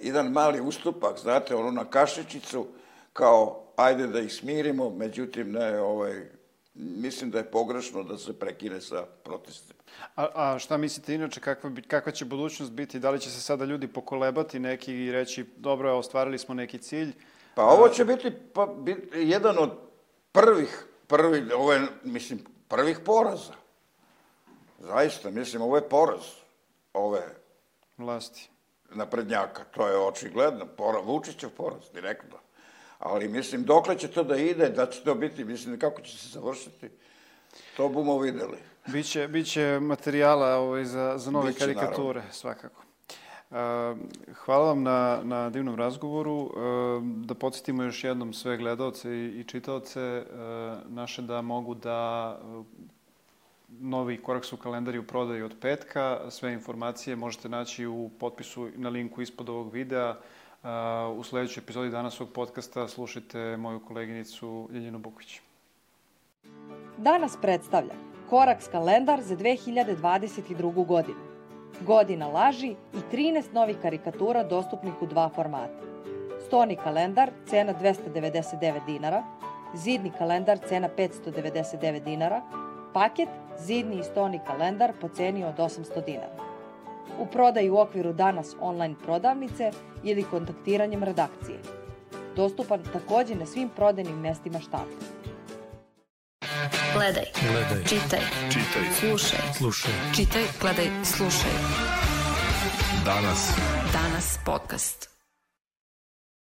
jedan 0.01 0.31
mali 0.31 0.61
ustupak, 0.61 1.19
znate, 1.19 1.55
ono 1.55 1.71
na 1.71 1.85
kašičicu, 1.85 2.67
kao 3.13 3.65
ajde 3.75 4.07
da 4.07 4.19
ih 4.19 4.33
smirimo, 4.33 4.89
međutim 4.89 5.51
ne, 5.51 5.79
ovaj, 5.79 6.29
mislim 6.75 7.31
da 7.31 7.37
je 7.37 7.51
pogrešno 7.51 8.03
da 8.03 8.17
se 8.17 8.39
prekine 8.39 8.81
sa 8.81 9.05
protestima. 9.23 9.79
A, 10.15 10.27
a 10.35 10.59
šta 10.59 10.77
mislite 10.77 11.15
inače, 11.15 11.39
kakva, 11.39 11.69
bi, 11.69 11.81
kakva 11.81 12.11
će 12.11 12.25
budućnost 12.25 12.71
biti? 12.71 12.99
Da 12.99 13.09
li 13.09 13.19
će 13.19 13.29
se 13.29 13.41
sada 13.41 13.65
ljudi 13.65 13.87
pokolebati 13.87 14.59
neki 14.59 14.93
i 14.93 15.11
reći, 15.11 15.45
dobro, 15.57 15.97
ostvarili 15.97 16.37
smo 16.39 16.55
neki 16.55 16.77
cilj? 16.77 17.13
Pa 17.55 17.63
ovo 17.63 17.89
će 17.89 18.05
biti 18.05 18.31
pa, 18.53 18.65
biti 18.65 19.07
jedan 19.13 19.57
od 19.57 19.71
prvih, 20.31 20.85
prvi, 21.07 21.51
ovo 21.51 21.73
je, 21.73 21.81
mislim, 22.03 22.39
prvih 22.67 22.99
poraza. 23.05 23.53
Zaista, 24.79 25.29
mislim, 25.29 25.61
ovo 25.61 25.75
je 25.75 25.89
poraz 25.89 26.23
ove 26.93 27.35
Vlasti. 27.97 28.49
Naprednjaka. 28.93 29.63
To 29.63 29.87
je 29.87 29.97
očigledno. 29.97 30.65
Pora, 30.65 30.99
Vučićev 30.99 31.49
poraz, 31.49 31.89
direktno. 31.93 32.37
Ali, 32.99 33.27
mislim, 33.27 33.63
dokle 33.63 33.97
će 33.97 34.07
to 34.07 34.23
da 34.23 34.35
ide, 34.35 34.69
da 34.69 34.85
će 34.85 35.03
to 35.03 35.15
biti, 35.15 35.43
mislim, 35.43 35.79
kako 35.79 36.01
će 36.01 36.17
se 36.17 36.29
završiti, 36.29 36.89
to 37.77 37.89
bumo 37.89 38.19
videli. 38.19 38.57
Biće, 38.87 39.27
biće 39.27 39.79
materijala 39.81 40.55
ovaj, 40.55 40.85
za, 40.85 41.17
za 41.17 41.31
nove 41.31 41.47
Biće, 41.47 41.59
karikature, 41.59 42.19
naravno. 42.19 42.33
svakako. 42.33 42.81
Uh, 43.49 43.57
hvala 44.33 44.65
vam 44.65 44.83
na, 44.83 45.19
na 45.23 45.49
divnom 45.49 45.75
razgovoru. 45.75 46.35
Uh, 46.35 46.51
da 47.03 47.33
podsjetimo 47.33 47.83
još 47.83 48.03
jednom 48.03 48.33
sve 48.33 48.57
gledalce 48.57 49.09
i, 49.11 49.39
i 49.39 49.43
čitaoce 49.43 50.23
uh, 50.25 50.91
naše 50.91 51.21
da 51.21 51.41
mogu 51.41 51.75
da 51.75 52.39
novi 53.79 54.17
korak 54.21 54.45
su 54.45 54.57
kalendari 54.57 54.99
u 54.99 55.07
prodaju 55.07 55.45
od 55.45 55.55
petka. 55.61 56.19
Sve 56.29 56.53
informacije 56.53 57.15
možete 57.15 57.49
naći 57.49 57.85
u 57.85 58.09
potpisu 58.19 58.69
na 58.75 58.89
linku 58.89 59.21
ispod 59.21 59.49
ovog 59.49 59.73
videa. 59.73 60.09
Uh, 60.65 61.19
u 61.19 61.23
sledećoj 61.23 61.61
epizodi 61.61 61.89
danas 61.89 62.21
ovog 62.21 62.33
podcasta 62.33 62.87
slušajte 62.87 63.57
moju 63.57 63.79
koleginicu 63.79 64.69
Ljeljinu 64.71 64.99
Buković. 64.99 65.41
Danas 66.97 67.37
predstavlja 67.41 67.93
Koraks 68.29 68.67
kalendar 68.67 69.21
za 69.21 69.35
2022. 69.35 70.85
godinu. 70.85 71.19
Godina 71.81 72.27
laži 72.27 72.75
i 72.93 73.15
13 73.15 73.53
novih 73.53 73.77
karikatura 73.81 74.43
dostupnih 74.43 74.93
u 75.01 75.05
dva 75.05 75.29
formata. 75.29 75.81
Stoni 76.47 76.75
kalendar, 76.75 77.31
cena 77.45 77.73
299 77.81 78.85
dinara, 78.85 79.23
zidni 79.75 80.11
kalendar, 80.17 80.57
cena 80.67 80.89
599 80.97 82.03
dinara, 82.03 82.41
paket, 82.95 83.29
zidni 83.59 83.99
i 83.99 84.03
stoni 84.03 84.39
kalendar 84.47 84.93
po 85.01 85.09
ceni 85.09 85.43
od 85.43 85.57
800 85.57 86.05
dinara. 86.05 86.43
U 87.19 87.25
prodaju 87.25 87.75
u 87.75 87.79
okviru 87.79 88.13
danas 88.13 88.55
online 88.59 88.95
prodavnice 89.03 89.71
ili 90.03 90.23
kontaktiranjem 90.23 91.03
redakcije. 91.03 91.59
Dostupan 92.35 92.79
takođe 92.93 93.35
na 93.35 93.45
svim 93.45 93.69
prodajnim 93.69 94.19
mestima 94.19 94.59
štampe. 94.59 95.05
Gledaj, 96.93 97.25
Gledaj, 97.51 97.83
čitaj, 97.83 98.19
čitaj, 98.49 98.83
slušaj. 98.99 99.39
slušaj. 99.57 99.93
Čitaj, 100.15 100.43
gledaj, 100.61 100.87
slušaj. 101.03 101.51
Danas. 103.05 103.51
Danas 103.93 104.39
podcast. 104.45 105.14